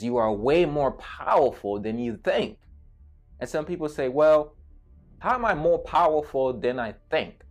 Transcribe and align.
You 0.00 0.16
are 0.16 0.32
way 0.32 0.64
more 0.64 0.92
powerful 0.92 1.78
than 1.78 2.00
you 2.00 2.16
think. 2.16 2.58
And 3.38 3.48
some 3.48 3.64
people 3.64 3.88
say, 3.88 4.08
well, 4.08 4.56
how 5.20 5.34
am 5.34 5.44
I 5.44 5.54
more 5.54 5.78
powerful 5.78 6.52
than 6.52 6.80
I 6.80 6.94
think? 7.10 7.42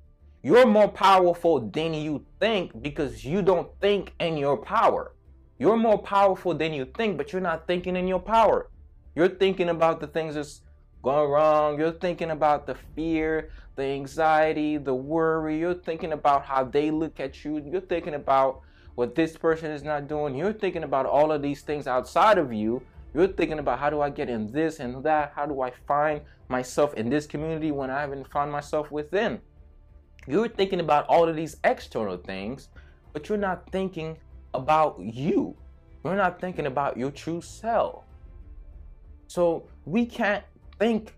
You're 0.44 0.66
more 0.66 0.90
powerful 0.90 1.62
than 1.62 1.94
you 1.94 2.26
think 2.42 2.82
because 2.82 3.24
you 3.24 3.42
don't 3.42 3.70
think 3.80 4.14
in 4.20 4.36
your 4.36 4.58
power. 4.58 5.16
You're 5.58 5.78
more 5.78 5.98
powerful 5.98 6.54
than 6.54 6.74
you 6.74 6.84
think, 6.84 7.18
but 7.18 7.32
you're 7.32 7.42
not 7.42 7.66
thinking 7.66 7.96
in 7.96 8.10
your 8.10 8.20
power. 8.20 8.70
You're 9.16 9.30
thinking 9.30 9.70
about 9.70 10.02
the 10.02 10.08
things 10.08 10.36
that's 10.36 10.62
going 11.02 11.30
wrong. 11.32 11.80
You're 11.80 11.94
thinking 11.94 12.32
about 12.32 12.68
the 12.68 12.76
fear, 12.94 13.52
the 13.78 13.84
anxiety, 13.84 14.76
the 14.76 14.94
worry. 14.94 15.60
You're 15.60 15.76
thinking 15.76 16.12
about 16.12 16.44
how 16.44 16.66
they 16.66 16.92
look 16.92 17.22
at 17.22 17.46
you. 17.46 17.64
You're 17.72 17.80
thinking 17.80 18.16
about 18.16 18.62
what 18.96 19.16
this 19.16 19.38
person 19.38 19.72
is 19.72 19.84
not 19.84 20.08
doing. 20.08 20.36
You're 20.36 20.54
thinking 20.54 20.84
about 20.84 21.06
all 21.06 21.32
of 21.32 21.42
these 21.42 21.62
things 21.62 21.88
outside 21.88 22.38
of 22.38 22.54
you. 22.54 22.82
You're 23.14 23.28
thinking 23.28 23.60
about 23.60 23.80
how 23.80 23.90
do 23.90 24.02
I 24.02 24.10
get 24.10 24.30
in 24.30 24.52
this 24.52 24.80
and 24.80 25.04
that? 25.04 25.34
How 25.36 25.46
do 25.46 25.62
I 25.62 25.72
find 25.88 26.22
myself 26.50 26.94
in 26.96 27.10
this 27.10 27.26
community 27.26 27.72
when 27.72 27.90
I 27.90 28.02
haven't 28.02 28.32
found 28.32 28.52
myself 28.52 28.92
within? 28.92 29.40
You're 30.28 30.48
thinking 30.48 30.80
about 30.80 31.06
all 31.08 31.28
of 31.28 31.36
these 31.36 31.58
external 31.64 32.18
things, 32.18 32.70
but 33.12 33.30
you're 33.30 33.38
not 33.38 33.70
thinking 33.72 34.18
about 34.54 35.00
you. 35.00 35.56
You're 36.04 36.16
not 36.16 36.40
thinking 36.40 36.66
about 36.66 36.98
your 36.98 37.12
true 37.12 37.42
self. 37.42 38.06
So 39.28 39.68
we 39.86 40.06
can't 40.06 40.44
think 40.80 41.16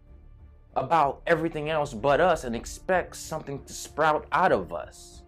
about 0.76 1.21
everything 1.27 1.70
else 1.70 1.93
but 1.93 2.20
us 2.20 2.43
and 2.43 2.55
expect 2.55 3.15
something 3.15 3.63
to 3.63 3.73
sprout 3.73 4.26
out 4.31 4.51
of 4.51 4.73
us. 4.73 5.21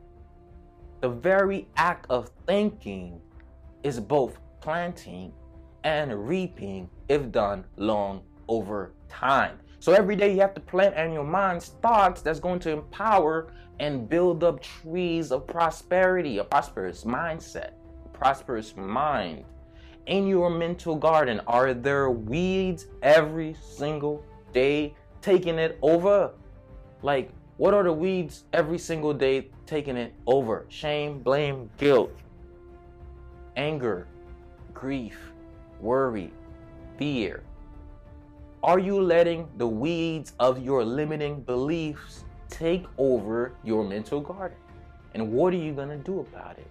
The 1.02 1.10
very 1.10 1.68
act 1.78 2.08
of 2.10 2.32
thinking 2.48 3.22
is 3.84 4.00
both 4.00 4.40
planting 4.62 5.32
and 5.84 6.28
reaping 6.28 6.90
if 7.08 7.32
done 7.32 7.66
long 7.78 8.24
over 8.48 8.94
time. 9.08 9.60
So 9.80 9.94
every 9.94 10.16
day 10.16 10.34
you 10.34 10.42
have 10.42 10.56
to 10.56 10.60
plant 10.60 10.96
in 10.96 11.14
your 11.14 11.24
mind's 11.24 11.70
thoughts 11.82 12.22
that's 12.22 12.40
going 12.40 12.60
to 12.62 12.72
empower 12.72 13.54
and 13.80 14.10
build 14.10 14.44
up 14.44 14.62
trees 14.62 15.32
of 15.32 15.46
prosperity, 15.46 16.40
a 16.40 16.44
prosperous 16.44 17.04
mindset, 17.04 17.72
a 18.06 18.10
prosperous 18.10 18.76
mind. 18.76 19.46
In 20.08 20.26
your 20.26 20.50
mental 20.50 20.96
garden, 20.96 21.42
are 21.48 21.74
there 21.74 22.10
weeds 22.10 22.88
every 23.04 23.56
single 23.62 24.26
day 24.52 24.96
taking 25.22 25.60
it 25.60 25.78
over? 25.84 26.32
Like, 27.04 27.30
what 27.58 27.74
are 27.74 27.84
the 27.84 27.92
weeds 27.92 28.44
every 28.54 28.78
single 28.78 29.14
day 29.14 29.50
taking 29.66 29.98
it 29.98 30.14
over? 30.28 30.66
Shame, 30.70 31.20
blame, 31.20 31.70
guilt, 31.78 32.12
anger, 33.56 34.08
grief, 34.74 35.18
worry, 35.82 36.32
fear. 36.98 37.44
Are 38.64 38.80
you 38.80 39.02
letting 39.02 39.48
the 39.58 39.68
weeds 39.68 40.34
of 40.40 40.64
your 40.64 40.86
limiting 40.86 41.42
beliefs 41.42 42.26
take 42.50 42.86
over 42.98 43.54
your 43.64 43.84
mental 43.84 44.22
garden? 44.22 44.58
And 45.16 45.32
what 45.32 45.54
are 45.54 45.58
you 45.58 45.74
going 45.74 45.90
to 45.90 45.98
do 45.98 46.20
about 46.20 46.60
it? 46.60 46.68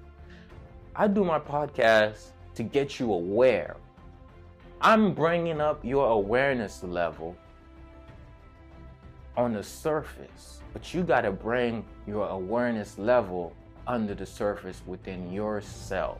I 0.94 1.08
do 1.08 1.24
my 1.24 1.40
podcast 1.40 2.28
to 2.54 2.62
get 2.62 3.00
you 3.00 3.12
aware. 3.12 3.76
I'm 4.80 5.14
bringing 5.14 5.60
up 5.60 5.84
your 5.84 6.10
awareness 6.10 6.82
level 6.84 7.36
on 9.36 9.52
the 9.52 9.62
surface, 9.62 10.60
but 10.72 10.94
you 10.94 11.02
got 11.02 11.22
to 11.22 11.30
bring 11.30 11.84
your 12.06 12.28
awareness 12.28 12.98
level 12.98 13.52
under 13.86 14.14
the 14.14 14.26
surface 14.26 14.82
within 14.86 15.32
yourself. 15.32 16.18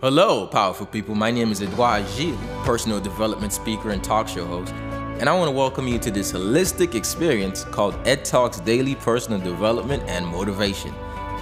Hello, 0.00 0.46
powerful 0.46 0.86
people. 0.86 1.14
My 1.14 1.30
name 1.30 1.50
is 1.50 1.60
Edouard 1.60 2.06
Gilles, 2.08 2.38
personal 2.64 3.00
development 3.00 3.52
speaker 3.52 3.90
and 3.90 4.02
talk 4.02 4.28
show 4.28 4.46
host, 4.46 4.72
and 5.18 5.28
I 5.28 5.36
want 5.36 5.48
to 5.48 5.56
welcome 5.56 5.88
you 5.88 5.98
to 5.98 6.10
this 6.10 6.32
holistic 6.32 6.94
experience 6.94 7.64
called 7.64 7.94
Ed 8.06 8.24
Talks 8.24 8.60
Daily 8.60 8.94
Personal 8.94 9.40
Development 9.40 10.02
and 10.06 10.26
Motivation. 10.26 10.94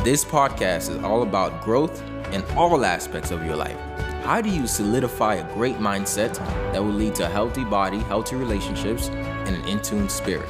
This 0.03 0.25
podcast 0.25 0.91
is 0.91 1.03
all 1.05 1.22
about 1.22 1.62
growth 1.62 2.03
in 2.32 2.43
all 2.56 2.84
aspects 2.84 3.31
of 3.31 3.44
your 3.44 3.56
life. 3.56 3.78
How 4.26 4.41
do 4.41 4.50
you 4.50 4.66
solidify 4.66 5.34
a 5.34 5.54
great 5.54 5.76
mindset 5.76 6.34
that 6.72 6.82
will 6.82 6.91
lead 6.91 7.14
to 7.14 7.26
a 7.26 7.28
healthy 7.28 7.62
body, 7.62 7.98
healthy 7.98 8.34
relationships, 8.34 9.06
and 9.06 9.54
an 9.54 9.64
in 9.69 9.81
tune 9.81 10.09
spirit? 10.09 10.48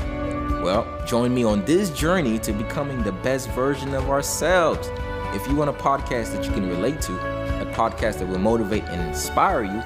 Well, 0.62 0.86
join 1.06 1.34
me 1.34 1.44
on 1.44 1.62
this 1.66 1.90
journey 1.90 2.38
to 2.38 2.54
becoming 2.54 3.02
the 3.02 3.12
best 3.12 3.50
version 3.50 3.92
of 3.92 4.08
ourselves. 4.08 4.88
If 5.34 5.46
you 5.46 5.56
want 5.56 5.68
a 5.68 5.74
podcast 5.74 6.32
that 6.32 6.46
you 6.46 6.52
can 6.52 6.70
relate 6.70 7.02
to, 7.02 7.12
a 7.60 7.70
podcast 7.74 8.18
that 8.20 8.28
will 8.28 8.38
motivate 8.38 8.84
and 8.84 9.08
inspire 9.08 9.64
you, 9.64 9.82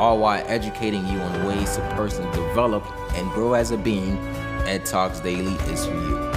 all 0.00 0.18
while 0.18 0.42
educating 0.46 1.06
you 1.06 1.20
on 1.20 1.46
ways 1.46 1.76
to 1.76 1.82
personally 1.94 2.34
develop 2.34 2.86
and 3.16 3.30
grow 3.32 3.52
as 3.52 3.70
a 3.70 3.76
being, 3.76 4.16
Ed 4.64 4.86
Talks 4.86 5.20
Daily 5.20 5.52
is 5.70 5.84
for 5.84 5.92
you. 5.92 6.32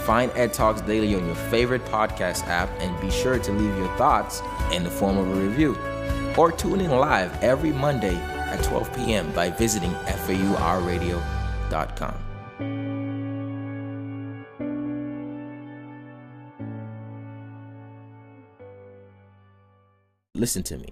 Find 0.00 0.30
Ed 0.34 0.52
Talks 0.52 0.82
Daily 0.82 1.14
on 1.14 1.24
your 1.24 1.34
favorite 1.34 1.86
podcast 1.86 2.46
app 2.46 2.68
and 2.80 3.00
be 3.00 3.10
sure 3.10 3.38
to 3.38 3.52
leave 3.52 3.74
your 3.78 3.96
thoughts 3.96 4.42
in 4.70 4.84
the 4.84 4.90
form 4.90 5.16
of 5.16 5.30
a 5.30 5.34
review 5.34 5.74
or 6.36 6.52
tune 6.52 6.80
in 6.80 6.90
live 6.90 7.42
every 7.42 7.72
Monday 7.72 8.14
at 8.14 8.62
12 8.64 8.94
p.m. 8.94 9.32
by 9.32 9.50
visiting 9.50 9.90
faurradio.com. 9.90 12.14
Listen 20.34 20.62
to 20.64 20.76
me. 20.76 20.88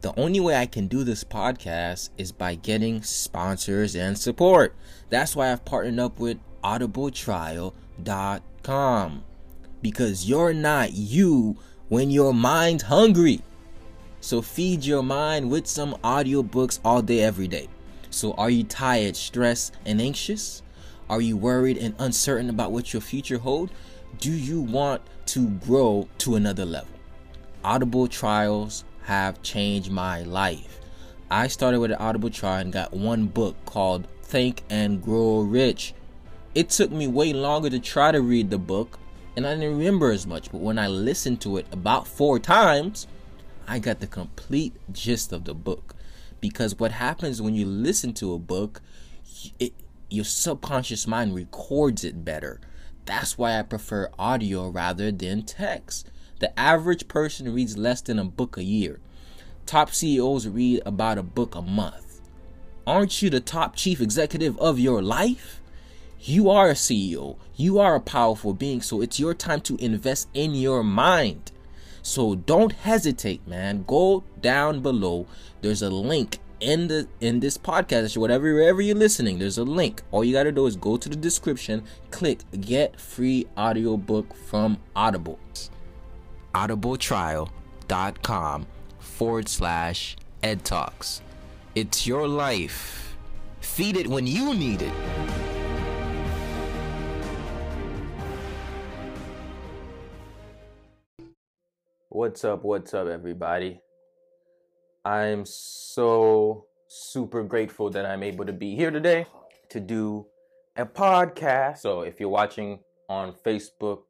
The 0.00 0.18
only 0.18 0.40
way 0.40 0.56
I 0.56 0.64
can 0.64 0.86
do 0.86 1.04
this 1.04 1.22
podcast 1.22 2.08
is 2.16 2.32
by 2.32 2.54
getting 2.54 3.02
sponsors 3.02 3.94
and 3.94 4.16
support. 4.16 4.74
That's 5.10 5.36
why 5.36 5.52
I've 5.52 5.66
partnered 5.66 5.98
up 5.98 6.18
with 6.18 6.38
audibletrial.com 6.64 9.24
because 9.82 10.28
you're 10.28 10.52
not 10.54 10.92
you 10.92 11.56
when 11.88 12.10
your 12.10 12.32
mind's 12.32 12.84
hungry. 12.84 13.42
So 14.20 14.42
feed 14.42 14.84
your 14.84 15.02
mind 15.02 15.50
with 15.50 15.66
some 15.66 15.94
audiobooks 16.04 16.78
all 16.84 17.02
day, 17.02 17.20
every 17.20 17.48
day. 17.48 17.68
So 18.10 18.32
are 18.34 18.50
you 18.50 18.64
tired, 18.64 19.16
stressed, 19.16 19.74
and 19.86 20.00
anxious? 20.00 20.62
Are 21.08 21.20
you 21.20 21.36
worried 21.36 21.78
and 21.78 21.94
uncertain 21.98 22.50
about 22.50 22.70
what 22.70 22.92
your 22.92 23.00
future 23.00 23.38
holds? 23.38 23.72
Do 24.18 24.30
you 24.30 24.60
want 24.60 25.02
to 25.26 25.48
grow 25.48 26.08
to 26.18 26.36
another 26.36 26.64
level? 26.64 26.90
Audible 27.64 28.08
trials 28.08 28.84
have 29.04 29.42
changed 29.42 29.90
my 29.90 30.22
life. 30.22 30.80
I 31.30 31.46
started 31.46 31.80
with 31.80 31.92
an 31.92 31.98
Audible 31.98 32.30
trial 32.30 32.60
and 32.60 32.72
got 32.72 32.92
one 32.92 33.26
book 33.26 33.56
called 33.64 34.06
Think 34.22 34.62
and 34.68 35.02
Grow 35.02 35.40
Rich. 35.40 35.94
It 36.54 36.68
took 36.68 36.90
me 36.90 37.06
way 37.06 37.32
longer 37.32 37.70
to 37.70 37.78
try 37.78 38.12
to 38.12 38.20
read 38.20 38.50
the 38.50 38.58
book, 38.58 38.98
and 39.36 39.46
I 39.46 39.54
didn't 39.54 39.78
remember 39.78 40.10
as 40.10 40.26
much, 40.26 40.50
but 40.50 40.60
when 40.60 40.78
I 40.78 40.88
listened 40.88 41.40
to 41.42 41.56
it 41.56 41.66
about 41.72 42.06
four 42.08 42.38
times, 42.38 43.06
I 43.70 43.78
got 43.78 44.00
the 44.00 44.08
complete 44.08 44.74
gist 44.90 45.32
of 45.32 45.44
the 45.44 45.54
book. 45.54 45.94
Because 46.40 46.76
what 46.80 46.90
happens 46.90 47.40
when 47.40 47.54
you 47.54 47.66
listen 47.66 48.12
to 48.14 48.34
a 48.34 48.38
book, 48.38 48.82
it, 49.60 49.72
your 50.08 50.24
subconscious 50.24 51.06
mind 51.06 51.36
records 51.36 52.02
it 52.02 52.24
better. 52.24 52.60
That's 53.04 53.38
why 53.38 53.56
I 53.56 53.62
prefer 53.62 54.10
audio 54.18 54.68
rather 54.68 55.12
than 55.12 55.44
text. 55.44 56.10
The 56.40 56.58
average 56.58 57.06
person 57.06 57.54
reads 57.54 57.78
less 57.78 58.00
than 58.00 58.18
a 58.18 58.24
book 58.24 58.56
a 58.56 58.64
year. 58.64 58.98
Top 59.66 59.94
CEOs 59.94 60.48
read 60.48 60.82
about 60.84 61.18
a 61.18 61.22
book 61.22 61.54
a 61.54 61.62
month. 61.62 62.22
Aren't 62.88 63.22
you 63.22 63.30
the 63.30 63.38
top 63.38 63.76
chief 63.76 64.00
executive 64.00 64.58
of 64.58 64.80
your 64.80 65.00
life? 65.00 65.60
You 66.18 66.50
are 66.50 66.70
a 66.70 66.74
CEO. 66.74 67.36
You 67.54 67.78
are 67.78 67.94
a 67.94 68.00
powerful 68.00 68.52
being, 68.52 68.82
so 68.82 69.00
it's 69.00 69.20
your 69.20 69.32
time 69.32 69.60
to 69.60 69.76
invest 69.76 70.28
in 70.34 70.56
your 70.56 70.82
mind. 70.82 71.52
So 72.02 72.34
don't 72.34 72.72
hesitate, 72.72 73.46
man. 73.46 73.84
Go 73.86 74.24
down 74.40 74.80
below. 74.80 75.26
There's 75.60 75.82
a 75.82 75.90
link 75.90 76.38
in 76.60 76.88
the 76.88 77.08
in 77.20 77.40
this 77.40 77.58
podcast, 77.58 78.16
whatever 78.16 78.54
wherever 78.54 78.80
you're 78.80 78.94
listening, 78.94 79.38
there's 79.38 79.58
a 79.58 79.64
link. 79.64 80.02
All 80.10 80.22
you 80.22 80.32
gotta 80.32 80.52
do 80.52 80.66
is 80.66 80.76
go 80.76 80.96
to 80.96 81.08
the 81.08 81.16
description, 81.16 81.82
click 82.10 82.40
get 82.60 83.00
free 83.00 83.46
audiobook 83.56 84.34
from 84.34 84.78
Audible. 84.94 85.38
Audibletrial.com 86.54 88.66
forward 88.98 89.48
slash 89.48 90.16
ed 90.42 90.64
talks. 90.64 91.22
It's 91.74 92.06
your 92.06 92.28
life. 92.28 93.16
Feed 93.60 93.96
it 93.96 94.06
when 94.06 94.26
you 94.26 94.54
need 94.54 94.82
it. 94.82 94.92
What's 102.12 102.44
up? 102.44 102.64
What's 102.64 102.92
up, 102.92 103.06
everybody? 103.06 103.82
I'm 105.04 105.46
so 105.46 106.66
super 106.88 107.44
grateful 107.44 107.88
that 107.90 108.04
I'm 108.04 108.24
able 108.24 108.44
to 108.46 108.52
be 108.52 108.74
here 108.74 108.90
today 108.90 109.26
to 109.68 109.78
do 109.78 110.26
a 110.76 110.84
podcast. 110.84 111.78
So, 111.78 112.00
if 112.00 112.18
you're 112.18 112.28
watching 112.28 112.80
on 113.08 113.32
Facebook, 113.46 114.00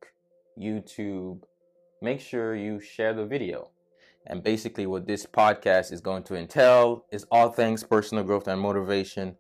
YouTube, 0.59 1.43
make 2.01 2.21
sure 2.21 2.57
you 2.57 2.81
share 2.81 3.13
the 3.13 3.27
video. 3.27 3.71
And 4.27 4.43
basically, 4.43 4.87
what 4.87 5.07
this 5.07 5.27
podcast 5.27 5.93
is 5.93 6.01
going 6.01 6.23
to 6.23 6.37
entail 6.37 7.05
is 7.13 7.27
all 7.31 7.51
things 7.51 7.85
personal 7.85 8.25
growth 8.25 8.49
and 8.49 8.59
motivation, 8.59 9.37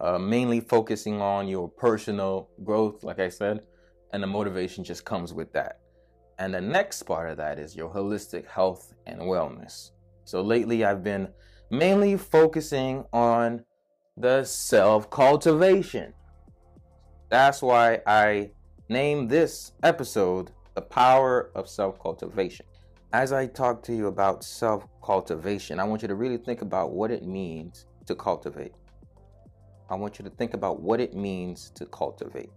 uh, 0.00 0.16
mainly 0.16 0.60
focusing 0.60 1.20
on 1.20 1.48
your 1.48 1.68
personal 1.68 2.50
growth, 2.62 3.02
like 3.02 3.18
I 3.18 3.30
said, 3.30 3.62
and 4.12 4.22
the 4.22 4.28
motivation 4.28 4.84
just 4.84 5.04
comes 5.04 5.34
with 5.34 5.52
that. 5.54 5.80
And 6.38 6.52
the 6.52 6.60
next 6.60 7.02
part 7.04 7.30
of 7.30 7.36
that 7.38 7.58
is 7.58 7.74
your 7.74 7.88
holistic 7.88 8.46
health 8.46 8.94
and 9.06 9.20
wellness. 9.20 9.92
So 10.24 10.42
lately, 10.42 10.84
I've 10.84 11.02
been 11.02 11.28
mainly 11.70 12.16
focusing 12.16 13.04
on 13.12 13.64
the 14.16 14.44
self 14.44 15.08
cultivation. 15.10 16.12
That's 17.28 17.62
why 17.62 18.00
I 18.06 18.50
named 18.88 19.30
this 19.30 19.72
episode 19.82 20.50
The 20.74 20.82
Power 20.82 21.50
of 21.54 21.68
Self 21.68 21.98
Cultivation. 22.00 22.66
As 23.12 23.32
I 23.32 23.46
talk 23.46 23.82
to 23.84 23.94
you 23.94 24.08
about 24.08 24.44
self 24.44 24.86
cultivation, 25.02 25.80
I 25.80 25.84
want 25.84 26.02
you 26.02 26.08
to 26.08 26.14
really 26.14 26.38
think 26.38 26.60
about 26.60 26.92
what 26.92 27.10
it 27.10 27.24
means 27.24 27.86
to 28.06 28.14
cultivate. 28.14 28.72
I 29.88 29.94
want 29.94 30.18
you 30.18 30.24
to 30.24 30.30
think 30.30 30.54
about 30.54 30.80
what 30.80 31.00
it 31.00 31.14
means 31.14 31.70
to 31.76 31.86
cultivate. 31.86 32.50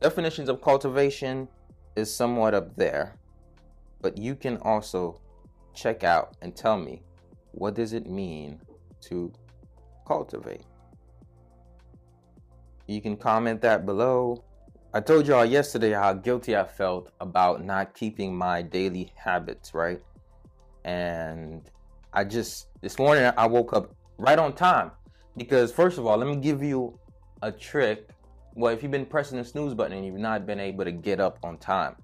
Definitions 0.00 0.48
of 0.48 0.62
cultivation 0.62 1.48
is 1.96 2.14
somewhat 2.14 2.54
up 2.54 2.74
there, 2.76 3.16
but 4.00 4.16
you 4.18 4.34
can 4.34 4.56
also 4.58 5.20
check 5.74 6.04
out 6.04 6.36
and 6.42 6.54
tell 6.54 6.76
me 6.78 7.02
what 7.52 7.74
does 7.74 7.92
it 7.92 8.06
mean 8.06 8.60
to 9.02 9.32
cultivate. 10.06 10.64
You 12.86 13.00
can 13.00 13.16
comment 13.16 13.60
that 13.62 13.86
below. 13.86 14.44
I 14.94 15.00
told 15.00 15.26
y'all 15.26 15.44
yesterday 15.44 15.92
how 15.92 16.12
guilty 16.12 16.56
I 16.56 16.64
felt 16.64 17.10
about 17.20 17.64
not 17.64 17.94
keeping 17.94 18.36
my 18.36 18.60
daily 18.60 19.12
habits, 19.16 19.72
right? 19.72 20.02
And 20.84 21.62
I 22.12 22.24
just 22.24 22.68
this 22.82 22.98
morning 22.98 23.30
I 23.36 23.46
woke 23.46 23.72
up 23.72 23.94
right 24.18 24.38
on 24.38 24.52
time 24.52 24.90
because 25.36 25.72
first 25.72 25.98
of 25.98 26.06
all, 26.06 26.18
let 26.18 26.28
me 26.28 26.36
give 26.36 26.62
you 26.62 26.98
a 27.40 27.50
trick. 27.50 28.10
Well, 28.54 28.72
if 28.72 28.82
you've 28.82 28.92
been 28.92 29.06
pressing 29.06 29.38
the 29.38 29.44
snooze 29.44 29.72
button 29.72 29.96
and 29.96 30.04
you've 30.04 30.16
not 30.16 30.46
been 30.46 30.60
able 30.60 30.84
to 30.84 30.92
get 30.92 31.20
up 31.20 31.38
on 31.42 31.56
time. 31.56 31.96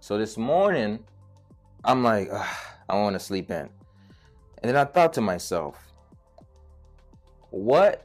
So 0.00 0.18
this 0.18 0.36
morning, 0.36 0.98
I'm 1.84 2.02
like, 2.02 2.28
I 2.88 2.96
want 2.96 3.14
to 3.14 3.20
sleep 3.20 3.50
in. 3.50 3.68
And 4.62 4.68
then 4.68 4.76
I 4.76 4.84
thought 4.84 5.12
to 5.14 5.20
myself, 5.20 5.92
what 7.50 8.04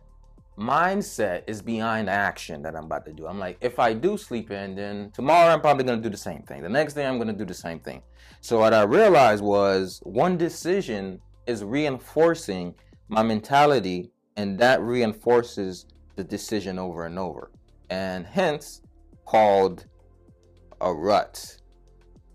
mindset 0.58 1.44
is 1.48 1.62
behind 1.62 2.10
action 2.10 2.62
that 2.64 2.76
I'm 2.76 2.86
about 2.86 3.06
to 3.06 3.14
do? 3.14 3.26
I'm 3.26 3.40
like, 3.40 3.58
if 3.62 3.80
I 3.80 3.94
do 3.94 4.16
sleep 4.16 4.52
in, 4.52 4.76
then 4.76 5.12
tomorrow 5.12 5.52
I'm 5.52 5.62
probably 5.62 5.84
going 5.84 6.00
to 6.00 6.04
do 6.04 6.12
the 6.12 6.18
same 6.18 6.44
thing. 6.44 6.62
The 6.62 6.70
next 6.70 6.94
day 6.94 7.06
I'm 7.06 7.18
going 7.18 7.30
to 7.30 7.34
do 7.34 7.46
the 7.46 7.54
same 7.54 7.80
thing. 7.80 8.04
So 8.42 8.60
what 8.60 8.74
I 8.74 8.84
realized 8.84 9.44
was 9.44 10.02
one 10.04 10.38
decision 10.38 11.20
is 11.48 11.64
reinforcing 11.64 12.76
my 13.08 13.24
mentality, 13.24 14.12
and 14.36 14.60
that 14.60 14.82
reinforces 14.82 15.86
the 16.16 16.24
decision 16.24 16.78
over 16.78 17.06
and 17.06 17.18
over. 17.18 17.52
And 17.90 18.26
hence, 18.26 18.82
called 19.26 19.86
a 20.82 20.94
rut. 20.94 21.58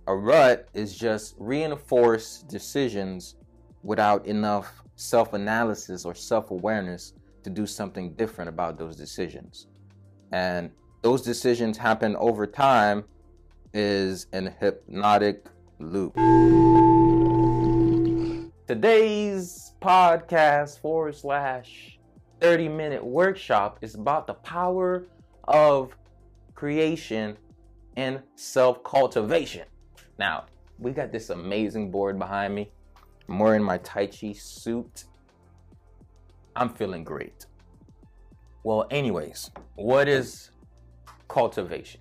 A 0.06 0.14
rut 0.14 0.68
is 0.74 0.96
just 0.96 1.34
reinforced 1.38 2.48
decisions 2.48 3.36
without 3.82 4.26
enough 4.26 4.82
self 4.96 5.32
analysis 5.32 6.04
or 6.04 6.14
self 6.14 6.50
awareness 6.50 7.14
to 7.44 7.50
do 7.50 7.66
something 7.66 8.14
different 8.14 8.48
about 8.48 8.78
those 8.78 8.96
decisions. 8.96 9.66
And 10.32 10.70
those 11.02 11.22
decisions 11.22 11.76
happen 11.76 12.16
over 12.16 12.46
time 12.46 13.04
is 13.74 14.26
an 14.32 14.54
hypnotic 14.60 15.46
loop. 15.78 16.14
Today's 18.66 19.74
podcast 19.80 20.80
forward 20.80 21.16
slash 21.16 21.98
30 22.40 22.68
minute 22.68 23.04
workshop 23.04 23.78
is 23.82 23.94
about 23.94 24.26
the 24.26 24.34
power 24.34 25.04
of 25.48 25.96
creation 26.54 27.36
and 27.96 28.22
self 28.34 28.82
cultivation. 28.84 29.66
Now, 30.18 30.46
we 30.78 30.92
got 30.92 31.12
this 31.12 31.30
amazing 31.30 31.90
board 31.90 32.18
behind 32.18 32.54
me. 32.54 32.70
I'm 33.28 33.38
wearing 33.38 33.62
my 33.62 33.78
Tai 33.78 34.06
Chi 34.06 34.32
suit. 34.32 35.04
I'm 36.54 36.68
feeling 36.68 37.04
great. 37.04 37.46
Well, 38.64 38.86
anyways, 38.90 39.50
what 39.74 40.08
is 40.08 40.50
cultivation? 41.28 42.00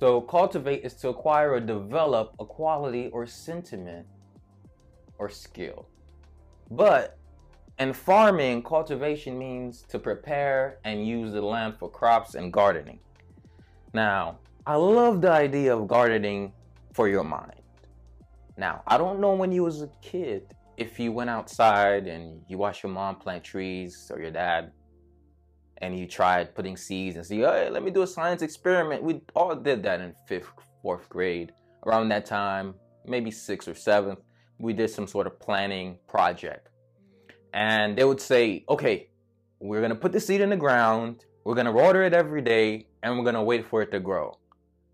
So, 0.00 0.20
cultivate 0.20 0.84
is 0.84 0.94
to 0.94 1.10
acquire 1.10 1.52
or 1.52 1.60
develop 1.60 2.34
a 2.40 2.44
quality 2.44 3.08
or 3.12 3.26
sentiment 3.26 4.06
or 5.18 5.28
skill. 5.28 5.86
But 6.70 7.18
in 7.78 7.92
farming, 7.92 8.62
cultivation 8.62 9.38
means 9.38 9.82
to 9.88 9.98
prepare 9.98 10.78
and 10.84 11.06
use 11.06 11.32
the 11.32 11.42
land 11.42 11.74
for 11.78 11.90
crops 11.90 12.34
and 12.34 12.52
gardening. 12.52 12.98
Now, 13.92 14.38
I 14.66 14.76
love 14.76 15.20
the 15.20 15.30
idea 15.30 15.76
of 15.76 15.88
gardening 15.88 16.52
for 16.92 17.08
your 17.08 17.24
mind. 17.24 17.60
Now, 18.56 18.82
I 18.86 18.98
don't 18.98 19.20
know 19.20 19.34
when 19.34 19.50
you 19.50 19.64
was 19.64 19.82
a 19.82 19.90
kid 20.02 20.54
if 20.76 20.98
you 20.98 21.12
went 21.12 21.30
outside 21.30 22.06
and 22.06 22.42
you 22.48 22.58
watched 22.58 22.82
your 22.82 22.92
mom 22.92 23.16
plant 23.16 23.44
trees 23.44 24.10
or 24.12 24.20
your 24.20 24.30
dad 24.30 24.72
and 25.78 25.98
you 25.98 26.06
tried 26.06 26.54
putting 26.54 26.76
seeds 26.76 27.16
and 27.16 27.26
see, 27.26 27.38
hey, 27.38 27.68
let 27.70 27.82
me 27.82 27.90
do 27.90 28.02
a 28.02 28.06
science 28.06 28.42
experiment. 28.42 29.02
We 29.02 29.20
all 29.34 29.54
did 29.56 29.82
that 29.82 30.00
in 30.00 30.14
fifth, 30.28 30.48
fourth 30.80 31.08
grade. 31.08 31.52
Around 31.84 32.10
that 32.10 32.24
time, 32.24 32.74
maybe 33.04 33.30
sixth 33.30 33.68
or 33.68 33.74
seventh, 33.74 34.20
we 34.58 34.72
did 34.72 34.90
some 34.90 35.08
sort 35.08 35.26
of 35.26 35.40
planning 35.40 35.98
project. 36.06 36.68
And 37.52 37.96
they 37.96 38.04
would 38.04 38.20
say, 38.20 38.64
okay, 38.68 39.08
we're 39.60 39.80
gonna 39.80 39.94
put 39.94 40.12
the 40.12 40.20
seed 40.20 40.40
in 40.40 40.50
the 40.50 40.56
ground, 40.56 41.24
we're 41.44 41.54
gonna 41.54 41.72
water 41.72 42.02
it 42.02 42.12
every 42.14 42.42
day, 42.42 42.86
and 43.02 43.18
we're 43.18 43.24
gonna 43.24 43.42
wait 43.42 43.66
for 43.66 43.82
it 43.82 43.90
to 43.92 44.00
grow. 44.00 44.38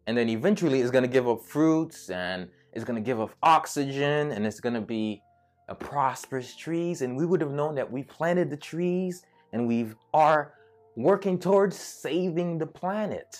And 0.06 0.16
then 0.16 0.28
eventually 0.28 0.80
it's 0.80 0.90
gonna 0.90 1.08
give 1.08 1.28
up 1.28 1.42
fruits 1.42 2.10
and 2.10 2.48
it's 2.72 2.84
to 2.84 3.00
give 3.00 3.20
up 3.20 3.30
oxygen 3.42 4.32
and 4.32 4.46
it's 4.46 4.60
to 4.74 4.80
be 4.80 5.22
a 5.68 5.74
prosperous 5.74 6.56
trees. 6.56 7.02
And 7.02 7.16
we 7.16 7.26
would 7.26 7.40
have 7.40 7.50
known 7.50 7.74
that 7.74 7.90
we 7.90 8.02
planted 8.02 8.50
the 8.50 8.56
trees 8.56 9.22
and 9.52 9.66
we 9.66 9.88
are 10.14 10.54
working 10.96 11.38
towards 11.38 11.76
saving 11.76 12.58
the 12.58 12.66
planet. 12.66 13.36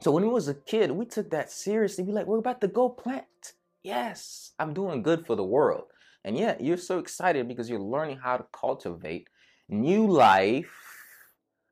So 0.00 0.10
when 0.10 0.22
we 0.22 0.28
was 0.28 0.48
a 0.48 0.54
kid 0.54 0.90
we 0.90 1.06
took 1.06 1.30
that 1.30 1.50
seriously. 1.50 2.04
We 2.04 2.12
like 2.12 2.26
we're 2.26 2.38
about 2.38 2.60
to 2.62 2.68
go 2.68 2.88
plant. 2.88 3.54
Yes 3.82 4.46
i'm 4.58 4.72
doing 4.72 5.02
good 5.02 5.26
for 5.26 5.36
the 5.36 5.44
world 5.44 5.84
and 6.26 6.36
yet 6.36 6.60
you're 6.60 6.76
so 6.76 6.98
excited 6.98 7.48
because 7.48 7.70
you're 7.70 7.80
learning 7.80 8.18
how 8.18 8.36
to 8.36 8.44
cultivate 8.52 9.28
new 9.70 10.06
life 10.06 10.74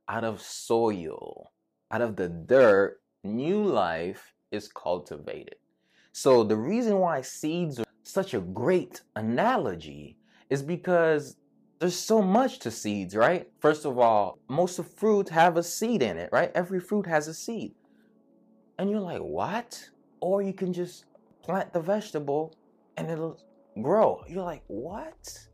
out 0.08 0.24
of 0.24 0.40
soil 0.40 1.52
out 1.90 2.00
of 2.00 2.16
the 2.16 2.28
dirt 2.28 3.00
new 3.22 3.62
life 3.62 4.32
is 4.50 4.68
cultivated 4.68 5.56
so 6.12 6.42
the 6.42 6.56
reason 6.56 6.98
why 6.98 7.20
seeds 7.20 7.78
are 7.78 7.84
such 8.04 8.32
a 8.32 8.40
great 8.40 9.02
analogy 9.16 10.16
is 10.48 10.62
because 10.62 11.36
there's 11.80 11.98
so 11.98 12.22
much 12.22 12.60
to 12.60 12.70
seeds, 12.70 13.16
right? 13.16 13.48
First 13.60 13.84
of 13.84 13.98
all, 13.98 14.38
most 14.48 14.78
of 14.78 14.90
fruit 14.90 15.28
have 15.28 15.56
a 15.56 15.62
seed 15.62 16.02
in 16.02 16.16
it, 16.16 16.30
right? 16.32 16.50
Every 16.54 16.80
fruit 16.80 17.06
has 17.06 17.28
a 17.28 17.34
seed. 17.34 17.74
And 18.78 18.90
you're 18.90 19.00
like, 19.00 19.20
what? 19.20 19.90
Or 20.20 20.40
you 20.40 20.52
can 20.52 20.72
just 20.72 21.04
plant 21.42 21.72
the 21.72 21.80
vegetable 21.80 22.54
and 22.96 23.10
it'll 23.10 23.38
grow. 23.82 24.24
You're 24.28 24.42
like, 24.42 24.62
what? 24.66 25.46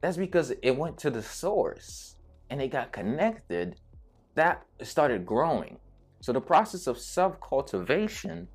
That's 0.00 0.16
because 0.16 0.52
it 0.62 0.76
went 0.76 0.98
to 0.98 1.10
the 1.10 1.22
source 1.22 2.16
and 2.50 2.60
it 2.62 2.68
got 2.68 2.92
connected. 2.92 3.76
That 4.34 4.64
started 4.82 5.26
growing. 5.26 5.78
So 6.20 6.32
the 6.32 6.40
process 6.40 6.86
of 6.86 6.98
self 6.98 7.40
cultivation 7.40 8.48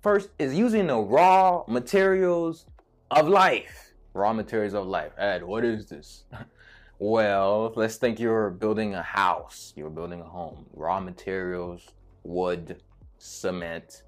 First 0.00 0.30
is 0.38 0.54
using 0.54 0.86
the 0.86 0.96
raw 0.96 1.64
materials 1.66 2.66
of 3.10 3.26
life. 3.26 3.92
Raw 4.14 4.32
materials 4.32 4.74
of 4.74 4.86
life. 4.86 5.12
Ed, 5.18 5.42
what 5.42 5.64
is 5.64 5.88
this? 5.88 6.24
well, 7.00 7.72
let's 7.74 7.96
think 7.96 8.20
you're 8.20 8.50
building 8.50 8.94
a 8.94 9.02
house. 9.02 9.72
You're 9.74 9.90
building 9.90 10.20
a 10.20 10.24
home. 10.24 10.66
Raw 10.72 11.00
materials, 11.00 11.88
wood, 12.22 12.80
cement, 13.18 14.04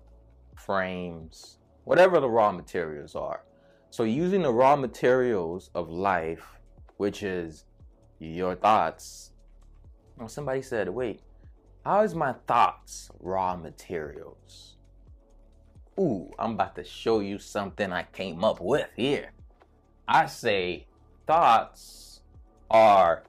frames, 0.54 1.58
whatever 1.84 2.20
the 2.20 2.30
raw 2.30 2.52
materials 2.52 3.16
are. 3.16 3.42
So 3.90 4.04
using 4.04 4.42
the 4.42 4.52
raw 4.52 4.76
materials 4.76 5.70
of 5.74 5.90
life, 5.90 6.46
which 6.96 7.22
is 7.24 7.64
your 8.20 8.54
thoughts. 8.54 9.32
Well, 10.16 10.28
somebody 10.28 10.62
said, 10.62 10.88
wait, 10.88 11.22
how 11.84 12.02
is 12.02 12.14
my 12.14 12.34
thoughts 12.46 13.10
raw 13.18 13.56
materials? 13.56 14.76
Ooh, 15.98 16.30
I'm 16.38 16.52
about 16.52 16.76
to 16.76 16.84
show 16.84 17.18
you 17.20 17.38
something 17.38 17.92
I 17.92 18.04
came 18.04 18.44
up 18.44 18.60
with 18.60 18.88
here. 18.96 19.32
I 20.06 20.26
say 20.26 20.86
thoughts 21.26 22.20
are 22.70 23.24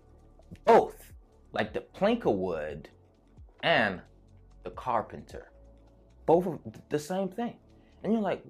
both 0.66 1.12
like 1.54 1.74
the 1.74 1.82
plank 1.82 2.26
of 2.26 2.36
wood 2.36 2.88
and 3.64 4.02
the 4.64 4.70
carpenter. 4.70 5.52
Both 6.26 6.46
of 6.46 6.60
the 6.90 7.00
same 7.00 7.30
thing. 7.30 7.56
And 8.04 8.14
you're 8.14 8.22
like, 8.22 8.44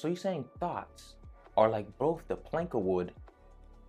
so 0.00 0.08
you're 0.08 0.16
saying 0.16 0.46
thoughts 0.58 1.16
are 1.58 1.68
like 1.68 1.86
both 1.98 2.26
the 2.26 2.36
plank 2.36 2.72
of 2.72 2.80
wood 2.80 3.12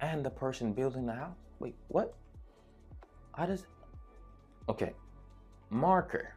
and 0.01 0.25
the 0.25 0.29
person 0.29 0.73
building 0.73 1.05
the 1.05 1.13
house. 1.13 1.37
Wait, 1.59 1.73
what? 1.87 2.13
How 3.33 3.45
does. 3.45 3.65
Okay. 4.67 4.91
Marker. 5.69 6.33